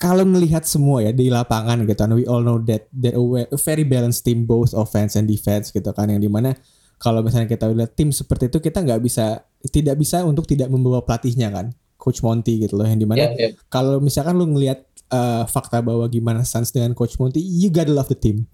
kalau 0.00 0.24
melihat 0.24 0.64
semua 0.64 1.02
ya 1.04 1.12
di 1.12 1.28
lapangan 1.28 1.84
gitu 1.84 2.00
and 2.06 2.14
we 2.16 2.24
all 2.24 2.40
know 2.40 2.56
that 2.62 2.88
that 2.94 3.12
a 3.14 3.58
very 3.60 3.84
balanced 3.84 4.24
team 4.24 4.46
both 4.48 4.72
offense 4.72 5.18
and 5.18 5.28
defense 5.28 5.68
gitu 5.74 5.90
kan 5.92 6.08
yang 6.08 6.22
di 6.22 6.30
mana 6.30 6.54
kalau 7.02 7.20
misalnya 7.20 7.50
kita 7.50 7.66
lihat 7.68 7.98
tim 7.98 8.14
seperti 8.14 8.46
itu 8.46 8.62
kita 8.62 8.80
nggak 8.80 9.02
bisa 9.02 9.42
tidak 9.74 9.98
bisa 9.98 10.22
untuk 10.22 10.46
tidak 10.46 10.70
membawa 10.70 11.02
pelatihnya 11.02 11.50
kan 11.50 11.74
coach 11.98 12.22
Monty 12.22 12.62
gitu 12.62 12.78
loh 12.78 12.86
yang 12.86 12.98
di 12.98 13.06
mana 13.06 13.30
Yeah, 13.30 13.34
yeah. 13.36 13.52
kalau 13.68 13.98
misalkan 14.02 14.38
lu 14.38 14.48
ngelihat 14.50 14.86
uh, 15.12 15.44
fakta 15.46 15.82
bahwa 15.82 16.06
gimana 16.08 16.42
Suns 16.46 16.70
dengan 16.70 16.94
coach 16.94 17.18
Monty 17.18 17.42
you 17.42 17.68
gotta 17.68 17.92
love 17.92 18.08
the 18.08 18.18
team 18.18 18.46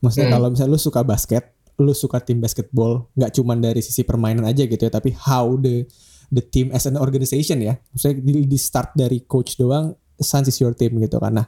maksudnya 0.00 0.32
Hmm. 0.32 0.36
kalau 0.40 0.46
misalnya 0.52 0.72
lu 0.74 0.80
suka 0.80 1.00
basket 1.04 1.44
lu 1.80 1.96
suka 1.96 2.20
tim 2.20 2.40
basketball 2.44 3.08
nggak 3.16 3.32
cuman 3.40 3.56
dari 3.56 3.80
sisi 3.80 4.04
permainan 4.04 4.44
aja 4.44 4.68
gitu 4.68 4.80
ya 4.80 4.92
tapi 4.92 5.16
how 5.16 5.56
the 5.56 5.88
the 6.28 6.44
team 6.44 6.68
as 6.76 6.84
an 6.84 7.00
organization 7.00 7.60
ya 7.64 7.80
maksudnya 7.92 8.20
di, 8.20 8.44
di 8.44 8.58
start 8.60 8.92
dari 8.92 9.24
coach 9.24 9.56
doang 9.56 9.96
Suns 10.20 10.48
is 10.48 10.58
your 10.60 10.76
team 10.76 10.96
gitu 11.00 11.18
kan 11.18 11.42
nah 11.42 11.46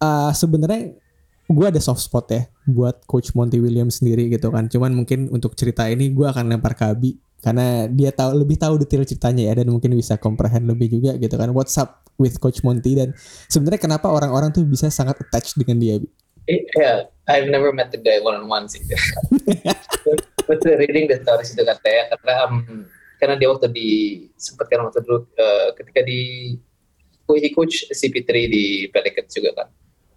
uh, 0.00 0.32
sebenarnya 0.32 0.96
gue 1.50 1.66
ada 1.66 1.80
soft 1.82 2.00
spot 2.02 2.26
ya 2.30 2.42
buat 2.66 3.02
coach 3.06 3.34
Monty 3.34 3.58
Williams 3.58 4.02
sendiri 4.02 4.30
gitu 4.30 4.50
kan 4.54 4.70
cuman 4.70 4.94
mungkin 4.94 5.30
untuk 5.30 5.58
cerita 5.58 5.86
ini 5.90 6.10
gue 6.14 6.26
akan 6.26 6.46
lempar 6.46 6.78
ke 6.78 6.84
Abi 6.86 7.18
karena 7.40 7.88
dia 7.88 8.12
tahu 8.12 8.36
lebih 8.36 8.60
tahu 8.60 8.76
detail 8.76 9.02
ceritanya 9.02 9.50
ya 9.50 9.52
dan 9.64 9.72
mungkin 9.72 9.96
bisa 9.96 10.20
comprehend 10.20 10.68
lebih 10.68 10.92
juga 10.92 11.16
gitu 11.16 11.34
kan 11.40 11.50
what's 11.56 11.74
up 11.80 12.04
with 12.20 12.36
coach 12.36 12.60
Monty 12.60 12.94
dan 12.94 13.16
sebenarnya 13.48 13.80
kenapa 13.80 14.12
orang-orang 14.12 14.52
tuh 14.52 14.62
bisa 14.68 14.92
sangat 14.92 15.16
attached 15.24 15.56
dengan 15.56 15.80
dia 15.80 15.96
Abi? 15.96 16.08
Yeah, 16.50 17.06
I've 17.30 17.46
never 17.46 17.70
met 17.70 17.94
the 17.94 18.00
guy 18.02 18.18
one 18.20 18.34
on 18.34 18.50
one 18.50 18.66
sih. 18.66 18.82
But 20.50 20.66
reading 20.66 21.06
the 21.06 21.22
stories 21.22 21.54
itu 21.54 21.62
katanya 21.62 22.10
karena 22.18 22.34
um, 22.44 22.54
karena 23.22 23.34
dia 23.38 23.48
waktu 23.48 23.70
di 23.70 23.88
sempat 24.34 24.66
kan 24.66 24.82
waktu 24.82 25.04
dulu 25.06 25.30
uh, 25.38 25.70
ketika 25.78 26.02
di 26.02 26.20
he 27.38 27.54
coach 27.54 27.86
CP3 27.92 28.30
di 28.50 28.64
Pelicans 28.90 29.30
juga 29.30 29.50
kan. 29.54 29.68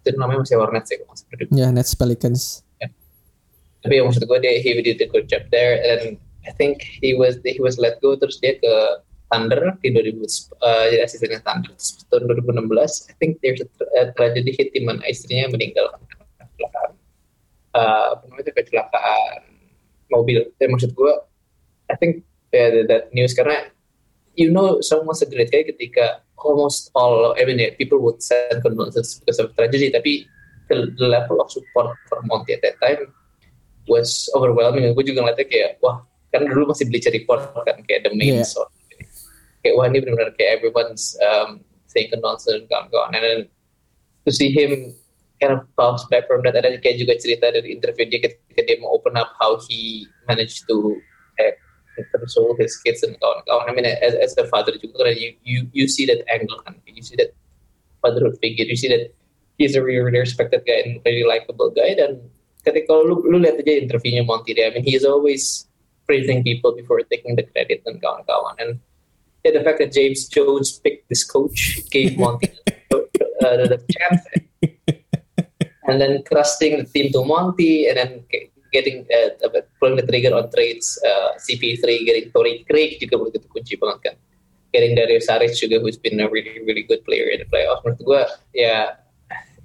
Itu 0.02 0.18
namanya 0.18 0.42
masih 0.42 0.58
Hornets 0.58 0.90
ya, 0.90 0.98
salah. 1.00 1.48
ya 1.52 1.66
Nets 1.70 1.92
Pelicans. 1.94 2.64
Tapi 3.84 4.00
yang 4.00 4.08
maksud 4.08 4.24
gue 4.24 4.38
dia 4.40 4.56
he 4.64 4.80
did 4.80 4.96
a 4.96 5.08
good 5.12 5.28
job 5.28 5.44
there 5.52 5.76
and 5.84 6.16
I 6.48 6.52
think 6.56 6.80
he 6.80 7.12
was 7.12 7.36
he 7.44 7.60
was 7.60 7.76
let 7.76 8.00
go 8.00 8.16
terus 8.16 8.40
dia 8.40 8.56
ke 8.56 8.74
Thunder 9.28 9.76
di 9.84 9.92
2000 9.92 10.24
uh, 10.64 10.84
jadi 10.88 11.04
asistennya 11.04 11.44
Thunder. 11.44 11.76
Terus 11.76 12.00
tahun 12.08 12.32
2016 12.48 13.12
I 13.12 13.14
think 13.20 13.44
there's 13.44 13.60
a, 13.60 13.68
tra- 13.76 13.92
a 14.00 14.02
tragedy 14.16 14.56
hit 14.56 14.72
di 14.72 14.88
mana 14.88 15.04
istrinya 15.04 15.52
meninggal 15.52 16.00
kecelakaan. 16.40 16.90
Uh, 17.76 18.16
apa 18.16 18.22
namanya 18.24 18.44
itu 18.48 18.52
kecelakaan 18.56 19.40
mobil. 20.08 20.40
Tapi 20.56 20.68
maksud 20.72 20.96
gue 20.96 21.12
I 21.92 21.94
think 22.00 22.24
yeah, 22.56 22.72
that, 22.72 22.84
that 22.88 23.04
news 23.12 23.36
karena 23.36 23.68
you 24.32 24.48
know 24.48 24.80
someone's 24.80 25.20
a 25.20 25.28
great 25.28 25.52
guy 25.52 25.68
ketika 25.68 26.23
almost 26.42 26.90
all 26.94 27.34
I 27.38 27.44
mean 27.46 27.58
yeah, 27.58 27.72
people 27.78 28.00
would 28.02 28.22
send 28.22 28.62
condolences 28.62 29.20
because 29.20 29.38
of 29.38 29.54
tragedy 29.54 29.90
tapi 29.94 30.26
the, 30.68 30.90
the 30.96 31.08
level 31.08 31.40
of 31.40 31.52
support 31.52 31.94
for 32.08 32.18
Monty 32.24 32.56
at 32.56 32.62
that 32.64 32.80
time 32.80 33.12
was 33.88 34.28
overwhelming. 34.32 34.88
Gue 34.96 35.04
juga 35.04 35.24
ngeliatnya 35.24 35.46
kayak 35.48 35.70
wah 35.84 36.02
kan 36.32 36.48
dulu 36.48 36.72
masih 36.72 36.88
Bleacher 36.88 37.12
Report 37.12 37.52
kan 37.64 37.78
kayak 37.84 38.08
the 38.08 38.12
main 38.16 38.40
Yeah. 38.40 38.48
source. 38.48 38.72
Kayak 39.64 39.74
wah 39.80 39.86
ini 39.88 40.00
benar-benar 40.04 40.32
kayak 40.36 40.60
everyone's 40.60 41.16
um, 41.24 41.64
saying 41.88 42.12
condolences 42.12 42.52
dan 42.52 42.64
kawan-kawan. 42.68 43.16
And 43.16 43.22
then 43.24 43.40
to 44.24 44.30
see 44.32 44.52
him 44.52 44.92
kind 45.40 45.52
of 45.52 45.68
bounce 45.76 46.04
back 46.08 46.26
from 46.28 46.42
that. 46.44 46.56
Ada 46.56 46.80
kayak 46.80 47.00
juga 47.00 47.16
cerita 47.20 47.52
dari 47.52 47.72
interview 47.76 48.08
dia 48.08 48.20
ketika 48.24 48.60
dia 48.64 48.76
mau 48.80 48.96
open 48.96 49.16
up 49.16 49.32
how 49.40 49.60
he 49.68 50.08
managed 50.28 50.64
to 50.68 50.96
eh, 51.40 51.52
console 52.10 52.56
his 52.58 52.76
kids 52.82 53.00
dan 53.00 53.14
kawan-kawan. 53.22 53.70
I 53.70 53.72
mean 53.72 53.86
as, 53.86 54.14
as 54.14 54.32
a 54.36 54.46
father 54.50 54.74
you, 54.80 55.34
you 55.42 55.68
you 55.72 55.86
see 55.86 56.06
that 56.06 56.26
angle 56.26 56.58
kan. 56.66 56.76
You 56.86 57.02
see 57.02 57.16
that 57.16 57.34
fatherhood 58.02 58.38
figure. 58.42 58.66
You 58.66 58.76
see 58.76 58.88
that 58.88 59.14
he's 59.58 59.76
a 59.76 59.82
really, 59.82 60.02
really 60.02 60.18
respected 60.18 60.62
guy 60.66 60.82
and 60.84 61.00
really 61.04 61.24
likable 61.24 61.70
guy 61.70 61.94
dan 61.94 62.20
ketika 62.64 62.92
lu 62.92 63.20
lu 63.28 63.38
lihat 63.38 63.60
aja 63.60 63.72
interviewnya 63.76 64.24
Monty 64.24 64.56
I 64.56 64.72
mean 64.72 64.82
he's 64.82 65.04
always 65.04 65.68
praising 66.08 66.42
people 66.42 66.72
before 66.72 67.00
taking 67.06 67.36
the 67.36 67.44
credit 67.44 67.84
dan 67.84 68.00
kawan-kawan 68.00 68.56
and 68.58 68.72
yeah, 69.44 69.52
the 69.52 69.62
fact 69.62 69.78
that 69.78 69.92
James 69.92 70.24
Jones 70.26 70.80
picked 70.80 71.08
this 71.12 71.22
coach 71.22 71.84
gave 71.92 72.16
Monty 72.22 72.48
uh, 73.44 73.68
the 73.68 73.78
chance 73.92 74.22
and 75.84 76.00
then 76.00 76.24
trusting 76.24 76.80
the 76.80 76.86
team 76.88 77.12
to 77.12 77.24
Monty 77.24 77.86
and 77.86 77.96
then 78.00 78.10
getting 78.74 79.06
uh, 79.14 79.30
pulling 79.78 79.94
the 79.94 80.02
trigger 80.02 80.34
on 80.34 80.50
trades 80.50 80.98
uh, 81.06 81.38
CP3 81.38 82.02
getting 82.02 82.26
Torrey 82.34 82.66
Craig 82.66 82.98
juga 82.98 83.22
begitu 83.22 83.46
kunci 83.46 83.78
banget 83.78 84.10
kan. 84.10 84.16
Getting 84.74 84.98
Darius 84.98 85.30
Saric 85.30 85.54
juga 85.54 85.78
who's 85.78 85.94
been 85.94 86.18
a 86.18 86.26
really 86.26 86.58
really 86.66 86.82
good 86.82 87.06
player 87.06 87.30
in 87.30 87.46
the 87.46 87.48
playoffs. 87.48 87.86
Menurut 87.86 88.02
gue 88.02 88.22
ya 88.58 88.98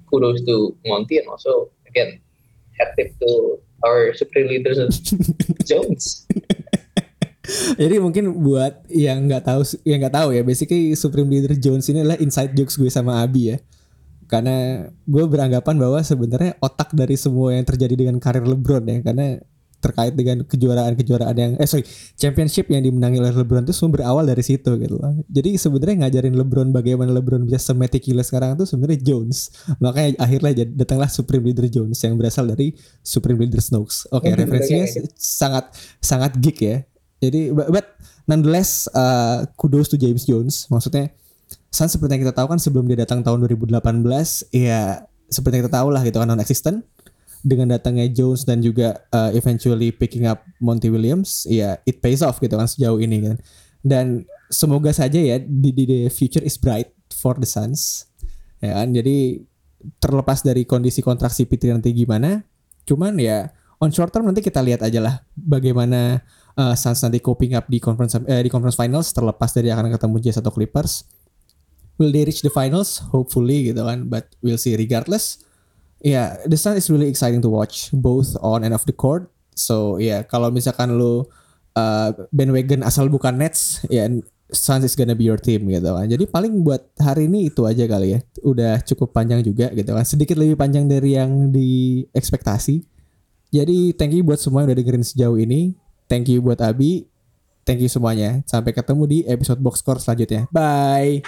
kudos 0.06 0.46
to 0.46 0.78
Monty 0.86 1.18
and 1.18 1.26
also 1.26 1.74
again 1.90 2.22
hat 2.78 2.94
tip 2.94 3.10
to 3.18 3.58
our 3.82 4.14
supreme 4.14 4.46
leaders 4.46 4.78
Jones. 5.68 6.30
Jadi 7.50 7.98
mungkin 7.98 8.30
buat 8.46 8.86
yang 8.86 9.26
nggak 9.26 9.42
tahu 9.42 9.66
yang 9.82 9.98
nggak 9.98 10.14
tahu 10.14 10.30
ya, 10.38 10.42
basically 10.46 10.94
Supreme 10.94 11.26
Leader 11.26 11.58
Jones 11.58 11.90
ini 11.90 12.06
adalah 12.06 12.20
inside 12.22 12.54
jokes 12.54 12.78
gue 12.78 12.86
sama 12.86 13.26
Abi 13.26 13.50
ya. 13.50 13.58
Karena 14.30 14.86
gue 14.86 15.24
beranggapan 15.26 15.74
bahwa 15.74 15.98
sebenarnya 16.06 16.54
otak 16.62 16.94
dari 16.94 17.18
semua 17.18 17.50
yang 17.50 17.66
terjadi 17.66 18.06
dengan 18.06 18.22
karir 18.22 18.46
LeBron 18.46 18.86
ya, 18.86 19.02
karena 19.02 19.42
terkait 19.80 20.12
dengan 20.12 20.44
kejuaraan-kejuaraan 20.44 21.36
yang 21.40 21.52
eh 21.56 21.64
sorry 21.64 21.80
championship 22.20 22.68
yang 22.68 22.84
dimenangi 22.84 23.16
oleh 23.16 23.32
LeBron 23.32 23.64
itu 23.64 23.72
semua 23.72 23.96
berawal 23.96 24.28
dari 24.28 24.44
situ 24.44 24.76
gitu 24.76 25.00
loh. 25.00 25.24
Jadi 25.24 25.56
sebenarnya 25.56 26.04
ngajarin 26.04 26.36
LeBron 26.36 26.68
bagaimana 26.68 27.16
LeBron 27.16 27.48
bisa 27.48 27.72
semeticulous 27.72 28.28
sekarang 28.28 28.60
itu 28.60 28.68
sebenarnya 28.68 29.00
Jones. 29.00 29.48
Makanya 29.80 30.20
akhirnya 30.20 30.68
datanglah 30.68 31.08
Supreme 31.08 31.48
Leader 31.48 31.66
Jones 31.72 31.96
yang 32.04 32.20
berasal 32.20 32.52
dari 32.52 32.76
Supreme 33.00 33.40
Leader 33.40 33.64
Snokes. 33.64 34.04
Oke, 34.12 34.28
okay, 34.28 34.36
referensinya 34.36 34.84
sangat 35.16 35.72
sangat 36.04 36.36
geek 36.36 36.58
ya. 36.60 36.76
Jadi 37.24 37.48
but, 37.48 37.72
but 37.72 37.86
nonetheless 38.28 38.84
uh, 38.92 39.48
kudos 39.56 39.88
to 39.88 39.96
James 39.96 40.28
Jones. 40.28 40.68
Maksudnya 40.68 41.08
San 41.70 41.86
seperti 41.86 42.18
yang 42.18 42.22
kita 42.26 42.34
tahu 42.34 42.50
kan 42.50 42.58
sebelum 42.58 42.84
dia 42.90 43.06
datang 43.06 43.22
tahun 43.22 43.46
2018 43.46 43.78
ya 44.50 45.06
seperti 45.30 45.62
yang 45.62 45.64
kita 45.70 45.74
tahu 45.78 45.88
lah 45.94 46.02
gitu 46.02 46.18
kan 46.18 46.26
non 46.26 46.42
existent 46.42 46.82
dengan 47.40 47.72
datangnya 47.72 48.08
Jones 48.12 48.44
dan 48.44 48.60
juga 48.60 49.00
uh, 49.12 49.32
eventually 49.32 49.92
picking 49.92 50.28
up 50.28 50.44
Monty 50.60 50.92
Williams, 50.92 51.48
ya 51.48 51.80
it 51.88 52.04
pays 52.04 52.20
off 52.20 52.36
gitu 52.40 52.52
kan 52.52 52.68
sejauh 52.68 53.00
ini 53.00 53.24
kan. 53.24 53.36
Dan 53.80 54.28
semoga 54.52 54.92
saja 54.92 55.16
ya 55.16 55.40
di, 55.40 55.72
the 55.72 56.12
future 56.12 56.44
is 56.44 56.60
bright 56.60 56.92
for 57.08 57.36
the 57.40 57.48
Suns. 57.48 58.08
Ya 58.60 58.76
kan, 58.76 58.92
jadi 58.92 59.40
terlepas 60.04 60.44
dari 60.44 60.68
kondisi 60.68 61.00
kontrak 61.00 61.32
si 61.32 61.48
Pitri 61.48 61.72
nanti 61.72 61.96
gimana, 61.96 62.44
cuman 62.84 63.16
ya 63.16 63.48
on 63.80 63.88
short 63.88 64.12
term 64.12 64.28
nanti 64.28 64.44
kita 64.44 64.60
lihat 64.60 64.84
aja 64.84 65.00
lah 65.00 65.24
bagaimana 65.32 66.20
uh, 66.60 66.76
Suns 66.76 67.00
nanti 67.00 67.24
coping 67.24 67.56
up 67.56 67.64
di 67.72 67.80
conference 67.80 68.20
eh, 68.28 68.44
di 68.44 68.52
conference 68.52 68.76
finals 68.76 69.08
terlepas 69.16 69.48
dari 69.56 69.72
akan 69.72 69.96
ketemu 69.96 70.16
Jazz 70.20 70.44
atau 70.44 70.52
Clippers. 70.52 71.08
Will 72.00 72.08
they 72.08 72.24
reach 72.24 72.40
the 72.40 72.48
finals? 72.48 73.04
Hopefully 73.12 73.68
gitu 73.68 73.84
kan, 73.84 74.08
but 74.08 74.32
we'll 74.40 74.56
see 74.56 74.72
regardless 74.74 75.44
yeah, 76.00 76.40
the 76.48 76.56
Sun 76.56 76.76
is 76.76 76.88
really 76.90 77.08
exciting 77.08 77.40
to 77.44 77.48
watch 77.48 77.92
both 77.92 78.36
on 78.40 78.64
and 78.64 78.74
off 78.74 78.84
the 78.88 78.96
court. 78.96 79.28
So 79.54 80.00
yeah, 80.00 80.24
kalau 80.24 80.48
misalkan 80.48 80.96
lu 80.96 81.28
uh, 81.76 82.10
bandwagon 82.32 82.82
asal 82.82 83.12
bukan 83.12 83.36
Nets, 83.36 83.84
ya 83.92 84.08
yeah, 84.08 84.24
Suns 84.50 84.82
is 84.82 84.98
gonna 84.98 85.14
be 85.14 85.28
your 85.28 85.38
team 85.38 85.70
gitu 85.70 85.94
kan. 85.94 86.10
Jadi 86.10 86.26
paling 86.26 86.66
buat 86.66 86.82
hari 86.98 87.30
ini 87.30 87.52
itu 87.52 87.68
aja 87.68 87.86
kali 87.86 88.18
ya. 88.18 88.20
Udah 88.42 88.82
cukup 88.82 89.14
panjang 89.14 89.46
juga 89.46 89.70
gitu 89.70 89.94
kan. 89.94 90.02
Sedikit 90.02 90.34
lebih 90.40 90.58
panjang 90.58 90.90
dari 90.90 91.14
yang 91.14 91.54
di 91.54 92.02
ekspektasi. 92.10 92.82
Jadi 93.54 93.94
thank 93.94 94.10
you 94.10 94.26
buat 94.26 94.42
semua 94.42 94.66
yang 94.66 94.74
udah 94.74 94.78
dengerin 94.82 95.06
sejauh 95.06 95.38
ini. 95.38 95.78
Thank 96.10 96.34
you 96.34 96.42
buat 96.42 96.58
Abi. 96.58 97.06
Thank 97.62 97.86
you 97.86 97.90
semuanya. 97.92 98.42
Sampai 98.50 98.74
ketemu 98.74 99.06
di 99.06 99.18
episode 99.30 99.62
Box 99.62 99.86
Score 99.86 100.02
selanjutnya. 100.02 100.50
Bye. 100.50 101.22